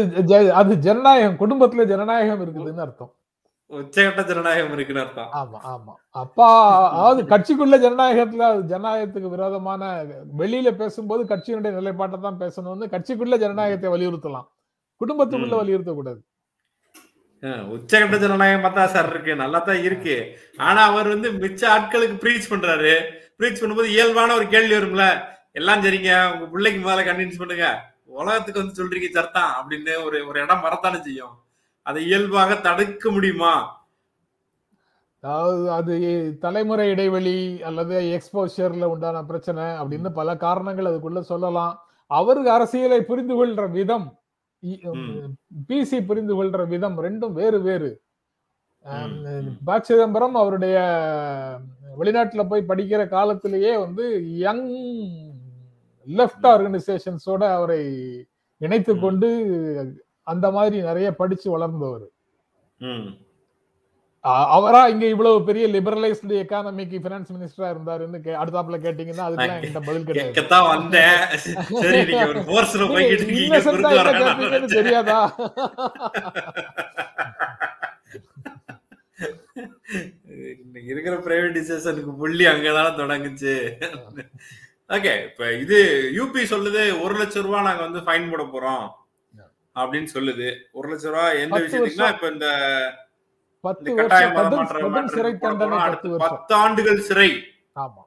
அது 0.61 0.72
ஜனநாயகம் 0.87 1.38
குடும்பத்துல 1.42 1.85
ஜனநாயகம் 1.92 2.42
இருக்குதுன்னு 2.44 2.85
அர்த்தம். 2.87 3.12
உச்சகட்ட 3.70 4.22
ஜனநாயகம் 4.31 4.74
இருக்குன்னு 4.77 5.03
அர்த்தம். 5.03 5.31
ஆமா 5.40 5.59
ஆமா. 5.72 5.92
அப்பா 6.22 6.48
அதாவது 6.88 7.22
கட்சிக்குள்ள 7.33 7.77
ஜனநாயகத்துல 7.85 8.48
ஜனநாயகத்துக்கு 8.72 9.29
விரோதமான 9.35 9.83
வெளியில 10.40 10.70
பேசும்போது 10.81 11.22
கட்சியினுடைய 11.33 11.72
நிலைப்பாட்டை 11.79 12.18
தான் 12.27 12.40
பேசணும்னு 12.42 12.87
கட்சிக்குள்ள 12.94 13.37
ஜனநாயகத்தை 13.44 13.90
வலியுறுத்தலாம். 13.94 14.46
குடும்பத்துக்குள்ள. 15.00 15.55
வலியுறுத்த 15.62 15.94
கூடாது 15.98 16.20
உச்சகட்ட 17.77 18.16
ஜனநாயகம் 18.24 18.64
பார்த்தா 18.64 18.85
சார் 18.92 19.09
இருக்கு 19.12 19.33
நல்லா 19.40 19.59
தான் 19.68 19.83
இருக்கு. 19.87 20.14
ஆனா 20.66 20.81
அவர் 20.90 21.09
வந்து 21.14 21.29
மிச்ச 21.42 21.62
ஆட்களுக்கு 21.72 22.16
ப்ரீச் 22.22 22.50
பண்றாரு. 22.53 22.92
ப்ரீச் 23.38 23.61
பண்ணும்போது 23.62 23.90
இயல்பான 23.96 24.35
ஒரு 24.38 24.46
கேள்வி 24.55 24.74
வரும்ல. 24.77 25.07
எல்லாம் 25.61 25.83
சரிங்க 25.87 26.12
உங்க 26.35 26.46
பிள்ளைக்கு 26.53 26.79
முதல்ல 26.85 27.05
கன்வின்ஸ் 27.09 27.40
பண்ணுங்க. 27.42 27.66
உலகத்துக்கு 28.20 28.62
வந்து 28.62 28.79
சொல்றீங்க 28.81 29.09
சர்தான் 29.18 29.53
அப்படின்னு 29.59 29.94
ஒரு 30.07 30.18
ஒரு 30.31 30.38
இடம் 30.44 30.64
வரத்தானே 30.66 31.00
செய்யும். 31.09 31.35
அதை 31.87 32.01
இயல்பாக 32.07 32.55
தடுக்க 32.66 33.11
முடியுமா 33.11 33.55
அதாவது 35.25 35.70
அது 35.70 35.94
தலைமுறை 36.40 36.87
இடைவெளி 36.88 37.37
அல்லது 37.62 37.97
எக்ஸ்போஷர்ல 38.16 38.85
உண்டான 38.85 39.23
பிரச்சனை 39.25 39.64
அப்படின்னு 39.81 40.11
பல 40.12 40.37
காரணங்கள் 40.37 40.88
அதுக்குள்ள 40.90 41.20
சொல்லலாம் 41.33 41.75
அவருக்கு 42.11 42.51
அரசியலை 42.51 42.99
புரிந்து 43.03 43.35
கொள்ற 43.37 43.62
விதம். 43.70 44.07
பிசி 45.68 45.99
புரிந்து 46.07 46.35
கொள்ற 46.37 46.66
விதம் 46.68 46.97
ரெண்டும் 47.03 47.33
வேறு 47.33 47.61
வேறு. 47.61 47.90
ப 49.64 49.79
சிதம்பரம் 49.88 50.37
அவருடைய 50.42 50.77
வெளிநாட்டுல 52.01 52.42
போய் 52.49 52.68
படிக்கிற 52.68 53.03
காலத்திலேயே 53.09 53.73
வந்து 53.77 54.05
யங் 54.44 54.66
லெஃப்ட் 56.07 56.47
ஆர்கனைசேஷன்ஸோட 56.53 57.42
அவரை 57.59 57.83
இணைத்து. 58.61 58.94
கொண்டு 59.05 59.29
அந்த 60.32 60.46
மாதிரி 60.56 60.76
நிறைய 60.88 61.08
படிச்சு 61.20 61.48
வளர்ந்தவர். 61.54 62.06
அவரா 64.56 64.80
இங்க 64.92 65.04
இவ்வளவு 65.12 65.38
பெரிய 65.48 65.64
லிபரலைஸ்டு 65.72 66.34
எக்கானமிக்கு 66.42 66.98
பினான்ஸ் 67.06 67.32
மினிஸ்டரா 67.34 67.68
இருந்தாருன்னு 67.72 68.18
அடுத்தாப்புல 68.42 68.76
கேட்டீங்கன்னா 68.84 69.24
அதுக்கெல்லாம் 69.26 69.58
என்கிட்ட 69.58 69.82
பதில் 69.88 70.06
கிடையாது. 70.08 70.32
தெரியாதா? 74.76 75.20
இருக்கிற 80.92 81.14
பிரைவேடைசேஷனுக்கு 81.26 82.12
புள்ளி 82.22 82.44
அங்கதானே 82.52 82.90
தொடங்குச்சு. 83.02 83.54
ஓகே 84.96 85.12
இப்ப 85.28 85.52
இது 85.64 85.78
யூபி 86.18 86.40
சொல்லுது 86.52 86.82
ஒரு 87.04 87.14
லட்சம் 87.20 87.44
ரூபாய் 87.46 87.66
நாங்க 87.68 87.82
வந்து 87.88 88.04
ஃபைன் 88.06 88.30
போட 88.32 88.44
போறோம். 88.54 88.87
அப்படின்னு 89.74 90.06
சொல்லுது. 90.14 90.56
ஒரு 90.72 90.88
லட்சம் 90.88 91.12
ரூபாய் 91.12 91.40
எந்த 91.40 91.58
விஷயத்துக்குன்னா. 91.58 92.14
இப்ப 92.14 92.28
இந்த 92.28 92.46
பத்து 93.60 93.92
சிறை 95.08 95.32
ஆண்டுகள் 96.54 97.00
சிறை. 97.00 97.30
ஆமா. 97.74 98.02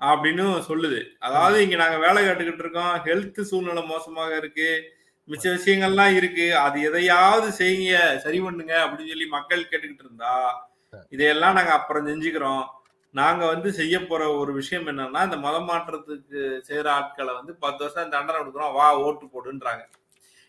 அப்படின்னு 0.00 0.62
சொல்லுது. 0.68 1.06
அதாவது 1.18 1.62
இங்க 1.62 1.76
நாங்க 1.76 1.98
வேலை 1.98 2.24
கேட்டுக்கிட்டு 2.24 2.58
இருக்கோம். 2.58 2.94
ஹெல்த் 3.04 3.40
சூழ்நிலை 3.40 3.82
மோசமாக 3.86 4.36
இருக்கு. 4.36 4.94
மிச்ச 5.28 5.44
விஷயங்கள்லாம் 5.44 6.14
இருக்கு. 6.14 6.56
அது 6.56 6.80
எதையாவது 6.82 7.48
செய்யுங்க 7.48 8.16
சரி 8.16 8.40
பண்ணுங்க 8.40 8.86
அப்படின்னு 8.86 9.08
சொல்லி 9.08 9.26
மக்கள் 9.26 9.68
கேட்டுக்கிட்டு 9.70 10.04
இருந்தா 10.04 10.64
இதையெல்லாம் 11.08 11.54
நாங்க 11.54 11.72
அப்புறம் 11.72 12.06
செஞ்சுக்கிறோம். 12.06 12.64
நாங்க 13.10 13.46
வந்து 13.46 13.72
செய்ய 13.72 14.06
போற 14.06 14.32
ஒரு 14.32 14.52
விஷயம் 14.52 14.86
என்னன்னா 14.86 15.24
இந்த 15.24 15.36
மதம் 15.36 15.68
மாற்றத்துக்கு 15.68 16.60
செய்யற 16.68 16.88
ஆட்களை 16.88 17.34
வந்து 17.34 17.54
பத்து 17.54 17.78
வருஷம் 17.78 18.10
தண்டனை 18.10 18.40
கொடுக்குறோம். 18.40 18.72
வா 18.72 18.98
ஓட்டு 18.98 19.26
போடுன்றாங்க. 19.26 19.82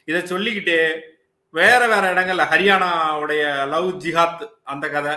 இதை 0.07 0.21
சொல்லிக்கிட்டே 0.31 0.79
வேற 1.53 1.81
வேற 1.91 2.03
இடங்கள்ல 2.13 2.43
ஹரியானாவுடைய 2.51 3.43
லவ் 3.73 3.89
ஜிஹாத் 4.03 4.43
அந்த 4.71 4.85
கதை 4.95 5.13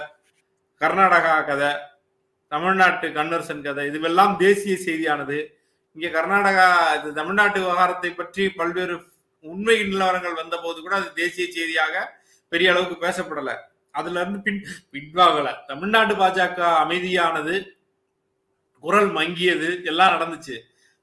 கர்நாடகா 0.81 1.35
கதை 1.49 1.71
தமிழ்நாட்டு 2.53 3.07
கன்வர்சன் 3.17 3.65
கதை 3.67 3.83
இதுவெல்லாம் 3.91 4.33
தேசிய 4.45 4.75
செய்தியானது. 4.87 5.39
இங்கே 5.97 6.09
கர்நாடகா 6.17 6.67
இது 6.99 7.09
தமிழ்நாட்டு 7.19 7.59
விவகாரத்தை 7.65 8.11
பற்றி 8.21 8.43
பல்வேறு 8.61 8.95
உண்மை 9.45 9.77
நிலவரங்கள் 9.91 10.41
வந்த 10.41 10.57
போது 10.65 10.79
கூட 10.81 10.95
அது 11.01 11.09
தேசிய 11.21 11.45
செய்தியாக 11.57 11.95
பெரிய 12.53 12.73
அளவுக்கு 12.73 12.97
பேசப்படலை. 13.07 13.55
அதுல 13.99 14.21
இருந்து 14.23 14.41
பின் 14.47 14.61
பின்வாகலை 14.95 15.53
தமிழ்நாடு 15.71 16.15
பாஜக 16.21 16.61
அமைதியானது 16.83 17.55
குரல் 18.85 19.11
மங்கியது 19.19 19.71
எல்லாம் 19.91 20.15
நடந்துச்சு. 20.15 20.57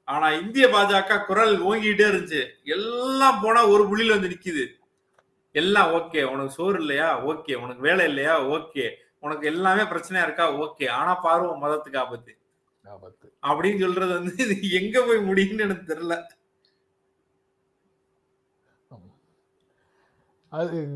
ஆனா 0.08 0.30
இந்திய 0.30 0.66
பாஜக 0.66 1.26
குரல் 1.26 1.62
ஓங்கிட்டே 1.62 2.06
இருந்துச்சு. 2.10 2.46
எல்லாம் 2.64 3.40
போனா 3.42 3.66
ஒரு 3.66 3.84
புள்ளியில 3.84 4.08
வந்து 4.08 4.28
நிக்குது. 4.28 4.66
எல்லாம் 5.52 5.92
ஓகே. 5.92 6.24
உனக்கு 6.24 6.50
சோறு 6.50 6.78
இல்லையா? 6.78 7.26
ஓகே. 7.26 7.54
உனக்கு 7.54 7.80
வேலை 7.80 8.06
இல்லையா? 8.06 8.44
ஓகே. 8.44 8.90
உனக்கு 9.20 9.46
எல்லாமே 9.46 9.82
பிரச்சனையா 9.82 10.22
இருக்கா? 10.22 10.52
ஓகே. 10.52 10.88
ஆனா 10.90 11.12
பார்வோம் 11.24 11.62
மதத்துக்கு 11.62 11.96
ஆபத்து. 11.96 12.36
ஆபத்து. 12.84 13.32
அப்படின்னு 13.42 13.80
சொல்றது 13.80 14.12
வந்து 14.12 14.32
இது 14.36 14.82
எங்க 14.82 15.02
போய் 15.02 15.30
முடியும்னு 15.30 15.60
எனக்கு 15.60 15.94
தெரியல. 15.94 16.22
அது 20.50 20.88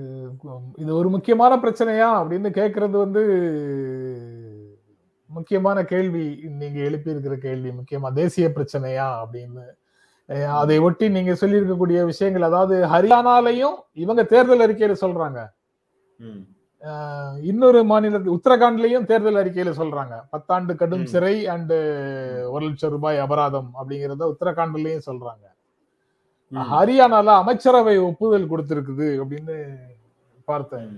இது 0.76 0.94
ஒரு 0.94 1.10
முக்கியமான 1.10 1.56
பிரச்சனையா? 1.56 2.10
அப்படின்னு 2.22 2.50
கேட்கறது 2.50 2.90
வந்து 2.90 3.22
முக்கியமான 5.36 5.78
கேள்வி 5.92 6.24
நீங்க 6.60 6.78
எழுப்பி 6.88 7.10
இருக்கிற 7.14 7.36
கேள்வி 7.46 7.70
முக்கியமா 7.78 8.08
தேசிய 8.20 8.46
பிரச்சனையா 8.56 9.06
அப்படின்னு. 9.22 9.64
அதை 10.60 10.76
ஒட்டி 10.86 11.06
நீங்க 11.16 11.32
சொல்லியிருக்கக்கூடிய 11.40 12.00
விஷயங்கள் 12.10 12.48
அதாவது 12.48 12.76
ஹரியானாலையும் 12.92 13.76
இவங்க 14.04 14.22
தேர்தல் 14.32 14.64
அறிக்கையில 14.64 14.94
சொல்றாங்க. 15.04 15.40
இன்னொரு 17.50 17.80
மாநிலத்தில் 17.90 18.34
உத்தரகாண்ட்லயும் 18.36 19.08
தேர்தல் 19.10 19.40
அறிக்கையில 19.40 19.72
சொல்றாங்க. 19.80 20.14
பத்தாண்டு 20.32 20.74
கடும். 20.82 21.06
சிறை 21.12 21.34
அண்ட் 21.54 21.74
ஒரு 22.54 22.62
லட்சம் 22.66 22.94
ரூபாய் 22.96 23.22
அபராதம் 23.24 23.70
அப்படிங்கறத 23.80 24.30
உத்தரகாண்ட்லயும் 24.34 25.06
சொல்றாங்க. 25.10 25.44
ஹரியானால 26.72 27.28
அமைச்சரவை 27.42 27.96
ஒப்புதல் 28.08 28.50
கொடுத்திருக்குது 28.52 29.08
அப்படின்னு 29.22 29.56
பார்த்தேன். 30.44 30.92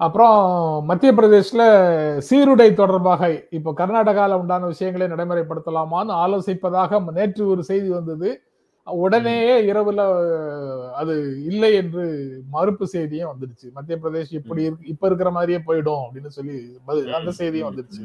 அப்புறம் 0.00 0.36
மத்திய 0.84 1.12
பிரதேஷ்ல 1.12 1.62
சீருடை 2.28 2.74
தொடர்பாக 2.74 3.22
இப்போ 3.50 3.70
கர்நாடகால 3.76 4.38
உண்டான 4.38 4.66
விஷயங்களை 4.66 5.06
நடைமுறைப்படுத்தலாமான்னு 5.08 6.14
ஆலோசிப்பதாக 6.22 7.00
நேற்று 7.12 7.42
ஒரு 7.46 7.62
செய்தி 7.62 7.88
வந்தது. 7.88 8.30
உடனேயே 8.86 9.56
இரவுல 9.66 10.02
அது 10.92 11.14
இல்லை 11.42 11.74
என்று 11.74 12.04
மறுப்பு 12.50 12.86
செய்தியும் 12.86 13.30
வந்துடுச்சு. 13.32 13.66
மத்திய 13.72 13.96
பிரதேஷ் 13.98 14.32
இப்படி 14.32 14.62
இப்ப 14.84 15.06
இருக்கிற 15.06 15.30
மாதிரியே 15.30 15.60
போயிடும் 15.66 16.02
அப்படின்னு 16.06 16.30
சொல்லி 16.38 16.56
அந்த 17.18 17.32
செய்தியும் 17.40 17.68
வந்துடுச்சு. 17.70 18.02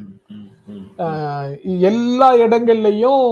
எல்லா 1.88 2.28
இடங்கள்லயும் 2.44 3.24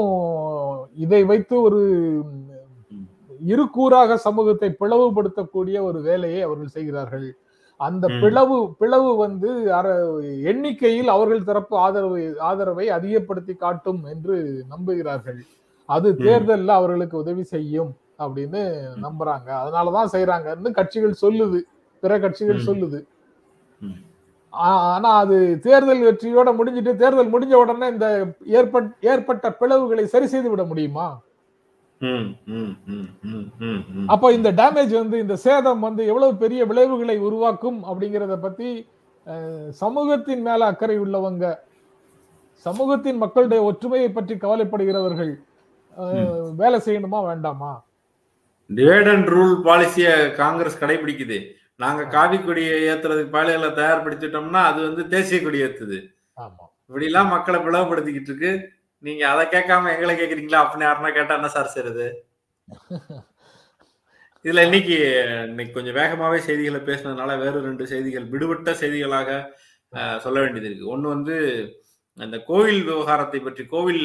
இதை 0.96 1.24
வைத்து 1.24 1.62
ஒரு 1.62 1.80
ம். 2.24 2.40
இரு 3.46 3.64
கூறாக 3.76 4.14
சமூகத்தை 4.18 4.68
பிளவுபடுத்தக்கூடிய 4.80 5.78
ஒரு 5.82 6.00
வேலையை 6.02 6.42
அவர்கள் 6.42 6.74
செய்கிறார்கள். 6.76 7.28
அந்த. 7.80 8.06
பிளவு 8.22 8.56
பிளவு 8.80 9.10
வந்து 9.16 9.50
எண்ணிக்கையில் 10.50 11.10
அவர்கள் 11.14 11.48
தரப்பு 11.48 11.74
ஆதரவு 11.78 12.18
ஆதரவை 12.50 12.86
அதிகப்படுத்தி 12.98 13.54
காட்டும் 13.56 14.02
என்று 14.12 14.36
நம்புகிறார்கள் 14.72 15.40
அது. 15.88 16.08
தேர்தல்ல 16.26 16.76
அவர்களுக்கு 16.80 17.16
உதவி 17.22 17.44
செய்யும் 17.54 17.92
அப்படின்னு 18.18 18.60
நம்புறாங்க 19.04 19.48
அதனாலதான் 19.62 20.12
செய்யறாங்கன்னு 20.14 20.70
கட்சிகள் 20.78 21.20
சொல்லுது 21.24 21.60
பிற 22.02 22.14
கட்சிகள். 22.24 22.66
சொல்லுது 22.68 23.00
ஆனா 24.52 25.10
அது 25.22 25.36
தேர்தல் 25.62 26.02
வெற்றியோட 26.08 26.48
முடிஞ்சிட்டு 26.58 26.92
தேர்தல் 27.00 27.32
முடிஞ்ச 27.32 27.54
உடனே 27.62 27.86
இந்த 27.94 28.08
ஏற்பட் 28.58 28.90
ஏற்பட்ட 29.12 29.46
பிளவுகளை 29.60 30.04
சரி 30.12 30.26
செய்து 30.32 30.48
விட 30.50 30.62
முடியுமா. 30.64 31.06
அப்போ 34.12 34.26
இந்த 34.38 34.50
டேமேஜ் 34.60 34.92
வந்து 35.02 35.16
இந்த 35.24 35.36
சேதம் 35.46 35.84
வந்து 35.88 36.02
எவ்வளவு 36.12 36.34
பெரிய 36.42 36.60
விளைவுகளை 36.70 37.16
உருவாக்கும் 37.28 37.80
அப்படிங்கறத 37.90 38.36
பத்தி 38.46 38.70
சமூகத்தின் 39.82 40.42
மேல 40.48 40.66
அக்கறை 40.72 40.96
உள்ளவங்க 41.04 41.44
சமூகத்தின் 42.66 43.18
மக்களுடைய 43.22 43.60
ஒற்றுமையை 43.70 44.08
பற்றி 44.12 44.34
கவலைப்படுகிறவர்கள் 44.44 45.32
வேலை 46.60 46.78
செய்யணுமா 46.86 47.18
வேண்டாமா? 47.30 47.72
டிவைட் 48.70 49.08
அண்ட் 49.12 49.28
ரூல் 49.34 49.54
பாலிசிய 49.66 50.08
காங்கிரஸ் 50.40 50.80
கடைபிடிக்குது. 50.82 51.38
நாங்க 51.82 52.02
காவி 52.14 52.38
கொடியை 52.38 52.76
ஏத்துறதுக்கு 52.90 53.34
பாலையில 53.36 53.68
தயார்படுத்திட்டோம்னா 53.78 54.62
அது 54.70 54.80
வந்து 54.88 55.02
தேசிய 55.14 55.38
கொடி 55.42 55.58
ஏத்துது. 55.66 55.98
ஆமா. 56.36 56.64
இப்படி 56.86 57.08
எல்லாம் 57.10 57.32
மக்களை 57.34 57.58
பிளவுபடுத்திக்கிட்டு 57.66 58.30
இருக்கு. 58.32 58.52
நீங்க 59.04 59.22
அதை 59.32 59.44
கேட்காம 59.54 59.90
எங்களை 59.94 60.14
கேக்குறீங்களா? 60.18 60.60
அப்படின்னு 60.64 60.88
யாருன்னா 60.88 61.10
கேட்டா 61.16 61.38
என்ன 61.38 61.50
சார் 61.56 61.74
செய்யறது 61.74 62.06
இதுல 64.44 64.62
இன்னைக்கு 64.68 64.96
இன்னைக்கு 65.50 65.74
கொஞ்சம் 65.76 65.96
வேகமாவே 66.00 66.38
செய்திகளை 66.46 66.80
பேசினதுனால 66.88 67.36
வேற 67.42 67.54
ரெண்டு 67.68 67.84
செய்திகள் 67.92 68.30
விடுபட்ட 68.32 68.72
செய்திகளாக 68.82 69.30
சொல்ல 70.24 70.36
வேண்டியது 70.42 70.68
இருக்கு. 70.68 70.92
ஒண்ணு 70.94 71.06
வந்து 71.14 71.36
அந்த 72.18 72.36
கோவில் 72.48 72.80
விவகாரத்தை 72.88 73.38
பற்றி 73.44 73.62
கோவில் 73.72 74.02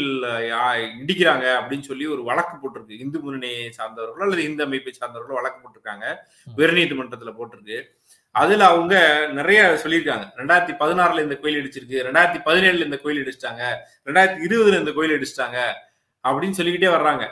இடிக்கிறாங்க 1.01 1.45
அப்படின்னு 1.57 1.87
சொல்லி 1.89 2.05
ஒரு 2.13 2.21
வழக்கு 2.29 2.55
போட்டிருக்கு. 2.61 3.01
இந்து 3.05 3.17
முன்னணியை 3.25 3.65
சார்ந்தவர்களோ 3.79 4.25
அல்லது 4.27 4.45
இந்து 4.49 4.65
அமைப்பை 4.67 4.93
சார்ந்தவர்களோ 4.99 5.39
வழக்கு 5.39 5.59
போட்டிருக்காங்க. 5.63 6.05
உயர்நீதிமன்றத்துல 6.59 7.33
போட்டிருக்கு. 7.39 7.79
அதுல 8.35 8.63
அவங்க 8.71 8.95
நிறைய 9.37 9.61
சொல்லியிருக்காங்க. 9.83 10.25
ரெண்டாயிரத்தி 10.39 10.73
பதினாறுல 10.81 11.23
இந்த 11.25 11.35
கோயில் 11.43 11.59
இடிச்சிருக்கு 11.61 12.03
ரெண்டாயிரத்தி 12.07 12.41
பதினேழுல 12.47 12.87
இந்த 12.87 12.99
கோயில் 13.03 13.21
இடிச்சிட்டாங்க 13.23 13.63
ரெண்டாயிரத்தி 14.07 14.45
இருபதுல 14.47 14.81
இந்த 14.81 14.91
கோயில் 14.97 15.15
இடிச்சிட்டாங்க 15.17 15.59
அப்படின்னு 16.23 16.57
சொல்லிக்கிட்டே 16.57 16.91
வர்றாங்க. 16.95 17.25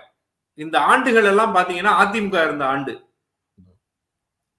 இந்த 0.64 0.78
ஆண்டுகள் 0.92 1.30
எல்லாம் 1.32 1.56
பாத்தீங்கன்னா 1.58 1.94
அதிமுக 2.04 2.38
இருந்த 2.48 2.66
ஆண்டு. 2.74 2.94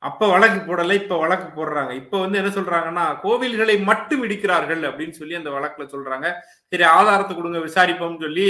அப்ப 0.08 0.26
வழக்கு 0.32 0.58
போடல 0.66 0.96
இப்ப 1.00 1.14
வழக்கு 1.22 1.46
போடுறாங்க. 1.54 1.92
இப்ப 2.00 2.18
வந்து 2.22 2.38
என்ன 2.40 2.50
சொல்றாங்கன்னா 2.56 3.04
கோவில்களை 3.22 3.74
மட்டும் 3.88 4.22
இடிக்கிறார்கள் 4.26 4.82
அப்படின்னு 4.88 5.14
சொல்லி 5.20 5.34
அந்த 5.38 5.50
வழக்குல 5.54 5.86
சொல்றாங்க. 5.94 6.28
சரி 6.70 6.84
ஆதாரத்தை 6.96 7.34
கொடுங்க 7.36 7.60
விசாரிப்போம்னு 7.64 8.22
சொல்லி 8.26 8.46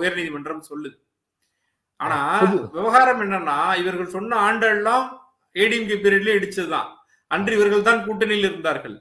உயர்நீதிமன்றம் 0.00 0.68
சொல்லுது. 0.70 0.96
ஆனா 2.00 2.18
விவகாரம் 2.76 3.22
என்னன்னா 3.26 3.58
இவர்கள் 3.82 4.14
சொன்ன 4.16 4.40
ஆண்டெல்லாம் 4.48 5.06
ஏடிஎம்கே 5.62 5.96
பீரியட்ல 6.04 6.36
இடிச்சதுதான். 6.38 6.88
அன்று 7.30 7.54
இவர்கள் 7.58 7.88
தான் 7.88 8.04
கூட்டணியில் 8.06 8.48
இருந்தார்கள். 8.50 8.96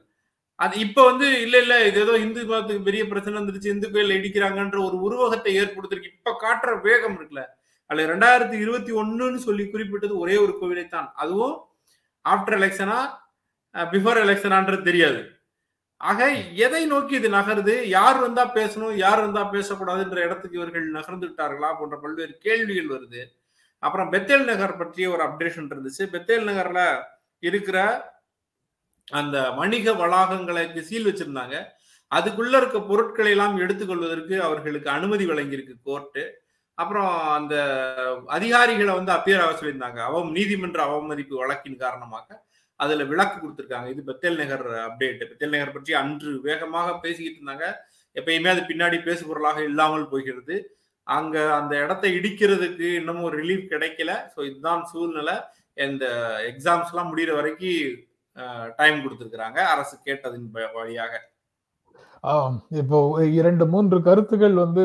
அது 0.64 0.76
இப்ப 0.86 1.04
வந்து 1.10 1.28
இல்ல 1.46 1.56
இல்ல 1.64 1.76
இது 1.88 2.00
ஏதோ 2.06 2.14
இந்து 2.26 2.42
மதத்துக்கு 2.52 2.88
பெரிய 2.90 3.04
பிரச்சனை 3.12 3.36
வந்துருச்சு 3.40 3.74
இந்து 3.76 3.88
கோயில் 3.94 4.18
இடிக்கிறாங்கன்ற 4.20 4.78
ஒரு 4.88 4.98
உருவகத்தை 5.08 5.54
ஏற்படுத்திருக்கு. 5.62 6.14
இப்ப 6.16 6.34
காட்டுற 6.44 6.74
வேகம் 6.88 7.16
இருக்குல்ல. 7.18 7.44
அல்ல 7.90 8.06
ரெண்டாயிரத்தி 8.12 8.58
இருபத்தி 8.66 8.92
ஒண்ணுன்னு 9.02 9.40
சொல்லி 9.48 9.64
குறிப்பிட்டது 9.74 10.14
ஒரே 10.24 10.36
ஒரு 10.44 10.54
கோவிலை 10.62 10.86
தான் 10.88 11.10
அதுவும் 11.24 11.56
ஆஃப்டர் 12.26 12.58
எலெக்ஷனா 12.60 13.00
பிஃபோர் 13.76 14.20
எலெக்ஷனான்றது 14.26 14.84
தெரியாது. 14.90 15.20
ஆக 16.02 16.30
எதை 16.66 16.82
நோக்கி 16.92 17.14
இது 17.20 17.30
நகருது? 17.36 17.74
யார் 17.98 18.18
வந்தா 18.24 18.44
பேசணும்? 18.56 18.96
யார் 19.06 19.22
வந்தா 19.26 19.44
பேசக்கூடாதுன்ற 19.54 20.18
இடத்துக்கு 20.28 20.60
இவர்கள் 20.60 20.86
நகர்ந்து 20.98 21.28
விட்டார்களா 21.28 21.70
போன்ற 21.80 21.96
பல்வேறு 22.04 22.34
கேள்விகள் 22.46 22.94
வருது. 22.96 23.22
அப்புறம் 23.84 24.12
பெத்தேல் 24.14 24.50
நகர் 24.52 24.80
பற்றிய 24.82 25.08
ஒரு 25.16 25.24
அப்டேஷன் 25.28 25.72
இருந்துச்சு. 25.74 26.04
பெத்தேல் 26.14 26.48
நகர்ல 26.50 26.82
இருக்கிற 27.50 27.80
அந்த 29.20 29.38
வணிக 29.60 29.94
வளாகங்களுக்கு 30.04 30.82
சீல் 30.90 31.08
வச்சிருந்தாங்க. 31.10 31.56
அதுக்குள்ள 32.12 32.56
இருக்க 32.62 32.80
பொருட்களை 32.90 33.32
எல்லாம் 33.36 33.56
எடுத்துக்கொள்வதற்கு 33.64 34.36
அவர்களுக்கு 34.48 34.90
அனுமதி 34.98 35.26
வழங்கியிருக்கு 35.32 35.76
கோர்ட்டு 35.88 36.24
அப்புறம் 36.78 37.12
அந்த 37.38 37.56
அதிகாரிகளை 38.38 38.94
வந்து 38.98 39.12
அப்பியர் 39.18 39.44
ஆக 39.44 39.54
சொல்லியிருந்தாங்க. 39.60 40.00
அவம் 40.10 40.30
நீதிமன்ற 40.38 40.80
அவமதிப்பு 40.88 41.36
வழக்கின் 41.42 41.82
காரணமாக 41.84 42.28
அதுல 42.80 43.04
விளக்கு 43.12 43.38
கொடுத்திருக்காங்க. 43.38 43.90
இது 43.94 44.02
பெத்தேல் 44.10 44.40
நகர் 44.42 44.66
அப்டேட் 44.88 45.22
பெத்தேல் 45.30 45.54
நகர் 45.56 45.76
பற்றி 45.76 45.94
அன்று 46.02 46.32
வேகமாக 46.48 46.90
பேசிக்கிட்டு 47.04 47.40
இருந்தாங்க. 47.42 47.68
எப்பயுமே 48.16 48.50
அது 48.54 48.64
பின்னாடி 48.72 48.98
பேசுபொருளாக 49.08 49.60
இல்லாமல் 49.70 50.12
போகிறது. 50.14 50.56
அங்க 51.08 51.36
அந்த 51.60 51.74
இடத்தை 51.84 52.10
இடிக்கிறதுக்கு 52.20 52.88
இன்னமும் 53.00 53.28
ஒரு 53.30 53.38
ரிலீஃப் 53.42 53.72
கிடைக்கல. 53.74 54.12
ஸோ 54.34 54.40
இதுதான் 54.50 54.84
சூழ்நிலை. 54.92 55.36
இந்த 55.88 56.06
எக்ஸாம்ஸ் 56.52 56.92
எல்லாம் 56.94 57.10
முடிகிற 57.12 57.32
வரைக்கும் 57.40 58.04
டைம் 58.82 58.98
கொடுத்துருக்குறாங்க. 59.06 59.60
அரசு 59.76 59.96
கேட்டதின் 60.08 60.52
வழியாக. 60.80 61.14
இப்போ 62.82 62.98
இரண்டு 63.40 63.64
மூன்று 63.74 63.98
கருத்துக்கள் 64.08 64.56
வந்து 64.62 64.84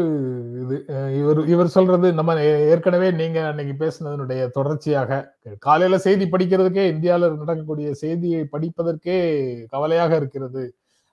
இது 0.63 0.77
இவர் 1.21 1.41
இவர் 1.53 1.73
சொல்றது 1.77 2.09
நம்ம 2.19 2.35
ஏற்கனவே 2.73 3.09
நீங்க 3.21 3.39
அன்னைக்கு 3.51 3.75
பேசினதனுடைய 3.83 4.41
தொடர்ச்சியாக 4.57 5.21
காலையில 5.67 5.99
செய்தி 6.07 6.27
படிக்கிறதுக்கே 6.35 6.85
இந்தியால 6.95 7.31
நடக்கக்கூடிய 7.43 7.91
செய்தியை 8.03 8.43
படிப்பதற்கே 8.55 9.19
கவலையாக 9.75 10.19
இருக்கிறது 10.21 10.65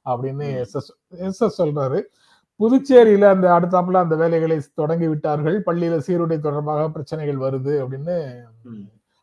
அப்படின்னு. 0.05 0.47
எஸ் 0.63 0.75
எஸ் 0.79 0.91
எஸ் 1.27 1.41
எஸ் 1.47 1.59
சொல்றாரு. 1.61 2.01
புதுச்சேரியில 2.59 3.25
அந்த 3.35 3.47
அடுத்தாப்புல 3.55 4.01
அந்த 4.05 4.15
வேலைகளை 4.21 4.57
தொடங்கி 4.81 5.07
விட்டார்கள் 5.11 5.57
பள்ளியில 5.67 5.97
சீருடை 6.07 6.37
தொடர்பாக 6.45 6.85
பிரச்சனைகள் 6.95 7.43
வருது 7.45 7.73
அப்படின்னு. 7.83 8.15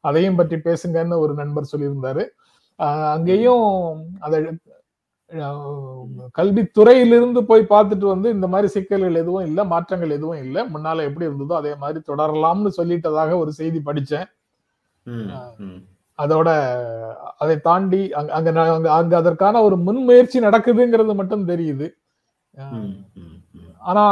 அதையும் 0.04 0.38
பற்றி 0.40 0.56
பேசுங்கன்னு 0.66 1.16
ஒரு 1.24 1.32
நண்பர் 1.40 1.72
சொல்லியிருந்தாரு 1.72 2.24
அங்கேயும் 3.14 3.66
அதை 4.26 4.38
கல்வித்துறையிலிருந்து 6.38 7.40
போய் 7.50 7.62
பார்த்துட்டு 7.72 8.06
வந்து 8.12 8.28
இந்த 8.36 8.46
மாதிரி 8.52 8.68
சிக்கல்கள் 8.74 9.20
எதுவும் 9.22 9.46
இல்லை 9.48 9.62
மாற்றங்கள் 9.72 10.16
எதுவும் 10.16 10.42
இல்லை 10.44 10.62
முன்னால 10.74 11.04
எப்படி 11.08 11.28
இருந்ததோ 11.28 11.54
அதே 11.60 11.72
மாதிரி 11.82 12.00
தொடரலாம்னு 12.10 12.72
சொல்லிட்டதாக 12.78 13.38
ஒரு 13.42 13.52
செய்தி 13.60 13.80
படிச்சேன். 13.88 14.28
அதோட 16.18 16.48
அதை 17.42 17.56
தாண்டி 17.68 18.02
அங்க 18.18 18.50
அங்க 18.98 19.14
அதற்கான 19.20 19.62
ஒரு 19.68 19.78
முன்முயற்சி 19.86 20.38
நடக்குதுங்கிறது 20.46 21.14
மட்டும் 21.20 21.48
தெரியுது. 21.52 21.88
ஆனா 23.78 24.04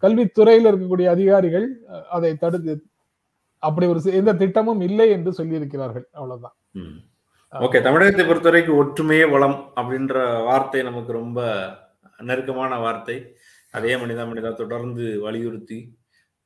கல்வித்துறையில் 0.00 0.70
இருக்கக்கூடிய 0.70 1.08
அதிகாரிகள் 1.08 1.66
அதை 2.10 2.36
தடுத்து 2.36 2.74
அப்படி 3.62 3.86
ஒரு 3.86 4.00
எந்த 4.12 4.32
திட்டமும் 4.32 4.80
இல்லை 4.80 5.10
என்று 5.10 5.30
சொல்லியிருக்கிறார்கள். 5.30 6.06
அவ்வளவுதான். 6.12 6.56
ஓகே 7.52 7.82
தமிழகத்தை 7.82 8.26
பொறுத்த 8.26 8.48
வரைக்கும் 8.50 8.78
ஒற்றுமையே 8.80 9.30
வளம் 9.30 9.58
அப்படின்ற 9.76 10.44
வார்த்தை 10.44 10.82
நமக்கு 10.82 11.12
ரொம்ப 11.12 11.40
நெருக்கமான 12.18 12.78
வார்த்தை. 12.78 13.16
அதே 13.70 13.94
மனிதா 13.96 14.24
மனிதா 14.30 14.54
தொடர்ந்து 14.54 15.20
வலியுறுத்தி 15.20 15.78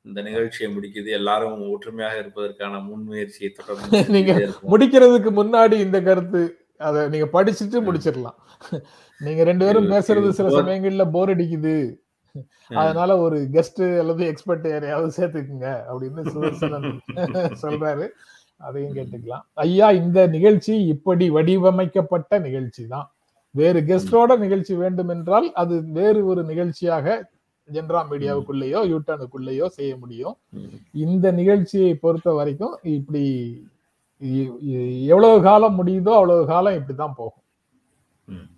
இந்த 0.05 0.21
நிகழ்ச்சியை 0.21 0.75
முடிக்குது. 0.75 1.09
எல்லாரும் 1.09 1.69
ஒற்றுமையாக 1.69 2.17
இருப்பதற்கான 2.19 2.79
முன்முயற்சியை 2.79 3.51
தொடர்ந்து. 3.51 3.89
முடிக்கிறதுக்கு 4.71 5.31
முன்னாடி 5.41 5.73
இந்த 5.73 6.01
கருத்து 6.01 6.41
அத 6.87 7.05
நீங்க 7.13 7.27
படிச்சுட்டு 7.35 7.79
முடிச்சிடலாம். 7.87 8.37
நீங்க 9.21 9.41
ரெண்டு 9.49 9.65
பேரும் 9.67 9.91
பேசுறது 9.93 10.29
சில 10.39 10.49
சமயங்கள்ல 10.59 11.05
போர் 11.15 11.33
அடிக்குது. 11.35 11.75
அதனால 12.81 13.11
ஒரு 13.25 13.37
கெஸ்ட் 13.55 13.83
அல்லது 14.01 14.23
எக்ஸ்பர்ட் 14.31 14.67
யாரையாவது 14.73 15.11
சேர்த்துக்குங்க 15.17 15.67
அப்படின்னு 15.89 16.21
சுதர்சனன் 16.33 16.87
சொல்றாரு. 17.63 18.05
அதையும் 18.67 18.95
கேட்டுக்கலாம். 18.97 19.43
ஐயா 19.65 19.87
இந்த 20.01 20.19
நிகழ்ச்சி 20.35 20.73
இப்படி 20.93 21.25
வடிவமைக்கப்பட்ட 21.37 22.39
நிகழ்ச்சி 22.47 22.83
தான். 22.93 23.07
வேறு 23.55 23.79
கெஸ்டோட 23.89 24.31
நிகழ்ச்சி 24.43 24.73
வேண்டும் 24.83 25.11
என்றால் 25.15 25.47
அது 25.61 25.75
வேறு 25.97 26.21
ஒரு 26.31 26.41
நிகழ்ச்சியாக 26.51 27.07
ஜென்ரா 27.69 27.99
மீடியாவுக்குள்ளேயோ 28.11 28.79
யூட்டனுக்குள்ளேயோ 28.93 29.65
செய்ய 29.77 29.91
முடியும். 30.03 30.35
இந்த 31.05 31.25
நிகழ்ச்சியை 31.41 31.91
பொறுத்த 32.03 32.31
வரைக்கும் 32.39 32.75
இப்படி 32.95 33.23
எவ்வளவு 35.05 35.41
காலம் 35.41 35.77
முடியுதோ 35.77 36.13
அவ்வளவு 36.13 36.45
காலம் 36.45 36.73
இப்படிதான் 36.73 37.13
போகும். 37.15 37.43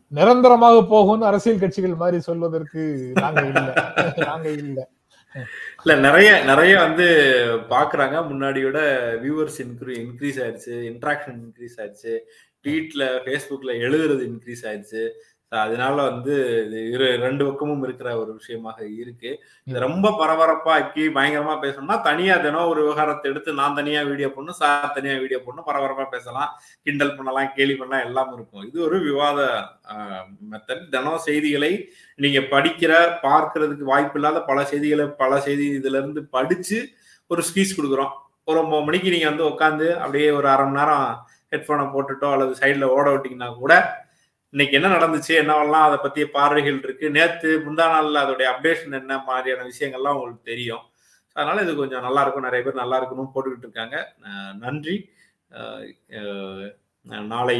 நிரந்தரமாக 0.07 0.81
போகும்னு 0.81 1.21
அரசியல் 1.21 1.59
கட்சிகள் 1.59 1.95
மாதிரி 1.95 2.19
சொல்வதற்கு 2.19 3.11
நாங்க 3.13 3.41
இல்ல. 3.41 3.73
நாங்க 4.29 4.49
இல்ல. 4.49 4.89
இல்ல 5.85 6.09
நிறைய 6.09 6.43
நிறைய 6.43 6.79
வந்து 6.79 7.05
பாக்குறாங்க. 7.69 8.15
முன்னாடியோட 8.31 8.79
வியூவர்ஸ் 9.23 9.57
இன்க்ரீ 9.57 9.95
இன்க்ரீஸ் 10.03 10.39
ஆயிடுச்சு. 10.41 10.75
இன்ட்ராக்ஷன் 10.91 11.39
இன்க்ரீஸ் 11.45 11.77
ஆயிடுச்சு. 11.77 12.13
ட்வீட்ல 12.63 13.03
ஃபேஸ்புக்ல 13.25 13.73
எழுதுறது 13.87 14.23
இன்க்ரீஸ் 14.31 14.63
ஆயிடுச்சு. 14.63 15.09
அதனால 15.63 15.95
வந்து 16.09 16.33
இது 16.65 16.79
இரு 16.93 17.07
ரெண்டு 17.23 17.43
பக்கமும் 17.47 17.83
இருக்கிற 17.87 18.09
ஒரு 18.21 18.31
விஷயமாக 18.39 18.79
இருக்கு. 19.01 19.31
இது 19.67 19.83
ரொம்ப 19.85 20.11
பரபரப்பா 20.21 20.71
ஆக்கி 20.77 21.03
பயங்கரமா 21.17 21.55
பேசணும்னா 21.63 21.97
தனியா 22.09 22.35
தினம் 22.45 22.69
ஒரு 22.71 22.81
விவகாரத்தை 22.85 23.29
எடுத்து 23.31 23.59
நான் 23.61 23.77
தனியா 23.79 24.01
வீடியோ 24.09 24.29
பண்ணணும் 24.35 24.59
சார் 24.61 24.95
தனியா 24.97 25.15
வீடியோ 25.23 25.39
பண்ணணும் 25.45 25.67
பரபரப்பா 25.69 26.05
பேசலாம் 26.15 26.51
கிண்டல் 26.87 27.15
பண்ணலாம் 27.17 27.53
கேலி 27.57 27.75
பண்ணலாம் 27.79 28.05
எல்லாம் 28.07 28.33
இருக்கும். 28.35 28.65
இது 28.69 28.79
ஒரு 28.87 28.99
விவாத 29.07 29.39
மெத்தட் 30.51 30.85
தினம் 30.95 31.23
செய்திகளை 31.27 31.71
நீங்க 32.19 32.41
படிக்கிற 32.53 32.93
பார்க்கிறதுக்கு 33.27 33.91
வாய்ப்பு 33.93 34.19
இல்லாத 34.19 34.41
பல 34.51 34.59
செய்திகளை 34.73 35.07
பல 35.23 35.39
செய்தி 35.47 35.67
இதுல 35.79 35.99
இருந்து 36.01 36.23
படிச்சு 36.37 36.79
ஒரு 37.31 37.41
ஸ்பீச் 37.49 37.77
கொடுக்குறோம். 37.77 38.13
ஒரு 38.49 38.57
ஒன்பது 38.61 38.85
மணிக்கு 38.87 39.13
நீங்க 39.13 39.27
வந்து 39.31 39.49
உட்காந்து 39.51 39.87
அப்படியே 40.01 40.27
ஒரு 40.39 40.47
அரை 40.51 40.65
மணி 40.65 40.79
நேரம் 40.79 41.07
ஹெட்ஃபோனை 41.53 41.85
போட்டுட்டோ 41.93 42.27
அல்லது 42.33 42.53
சைட்ல 42.59 42.85
ஓட 42.95 43.05
விட்டீங்கன்னா 43.13 43.49
கூட 43.61 43.73
இன்னைக்கு 44.55 44.77
என்ன 44.77 44.89
நடந்துச்சு 44.91 45.33
என்னவெல்லாம் 45.39 45.85
அதை 45.85 45.97
பத்திய 46.03 46.25
பார்வைகள் 46.35 46.77
இருக்கு? 46.83 47.05
நேத்து 47.15 47.49
முந்தா 47.63 47.85
நாள்ல 47.93 48.21
அதோடைய 48.25 48.47
அப்டேஷன் 48.51 48.93
என்ன 48.99 49.17
மாதிரியான 49.29 49.65
விஷயங்கள்லாம் 49.71 50.15
உங்களுக்கு 50.17 50.49
தெரியும். 50.51 50.83
அதனால 51.35 51.63
இது 51.65 51.75
கொஞ்சம் 51.75 52.01
நல்லா 52.01 52.21
இருக்கும். 52.21 52.45
நிறைய 52.47 52.61
பேர் 52.65 52.79
நல்லா 52.81 52.97
இருக்கணும் 53.01 53.31
போட்டுக்கிட்டு 53.33 53.67
இருக்காங்க. 53.67 53.97
நன்றி. 54.61 54.95
நாளை 57.33 57.57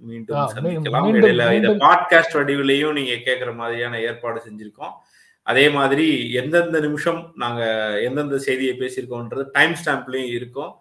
மீண்டும் 0.00 0.48
சந்திக்கலாம். 0.54 1.10
இடையில 1.20 1.50
இதை. 1.58 1.74
பாட்காஸ்ட் 1.84 2.38
வடிவிலையும் 2.38 2.96
நீங்க 3.00 3.18
கேட்குற 3.28 3.52
மாதிரியான 3.60 4.00
ஏற்பாடு 4.00 4.40
செஞ்சிருக்கோம். 4.46 4.94
அதே 5.42 5.66
மாதிரி 5.68 6.08
எந்தெந்த 6.32 6.80
நிமிஷம் 6.80 7.20
நாங்க 7.36 7.62
எந்தெந்த 8.08 8.38
செய்தியை 8.38 8.76
பேசியிருக்கோன்றது 8.78 9.46
டைம் 9.58 9.76
ஸ்டாம்ப்லயும் 9.82 10.32
இருக்கும். 10.38 10.72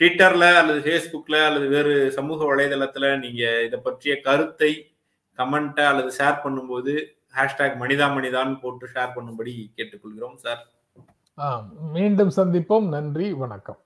ட்விட்டர்ல 0.00 0.44
அல்லது 0.60 0.80
ஃபேஸ்புக்ல 0.84 1.36
அல்லது 1.46 1.66
வேறு 1.68 1.96
சமூக 2.12 2.44
வலைதளத்துல 2.50 3.06
நீங்க 3.18 3.42
இதை 3.64 3.80
பற்றிய 3.88 4.12
கருத்தை 4.20 4.70
கமெண்ட்டை 5.40 5.84
அல்லது 5.84 6.10
ஷேர் 6.18 6.42
பண்ணும்போது 6.44 6.92
ஹேஷ்டாக் 7.34 7.76
மனிதா 7.80 8.06
மனிதான் 8.14 8.60
போட்டு 8.60 8.86
ஷேர் 8.94 9.14
பண்ணும்படி 9.16 9.52
கேட்டுக்கொள்கிறோம் 9.76 10.36
சார் 10.36 10.62
ஆ, 11.38 11.48
மீண்டும் 11.92 12.30
சந்திப்போம். 12.36 12.88
நன்றி 12.88 13.32
வணக்கம். 13.34 13.78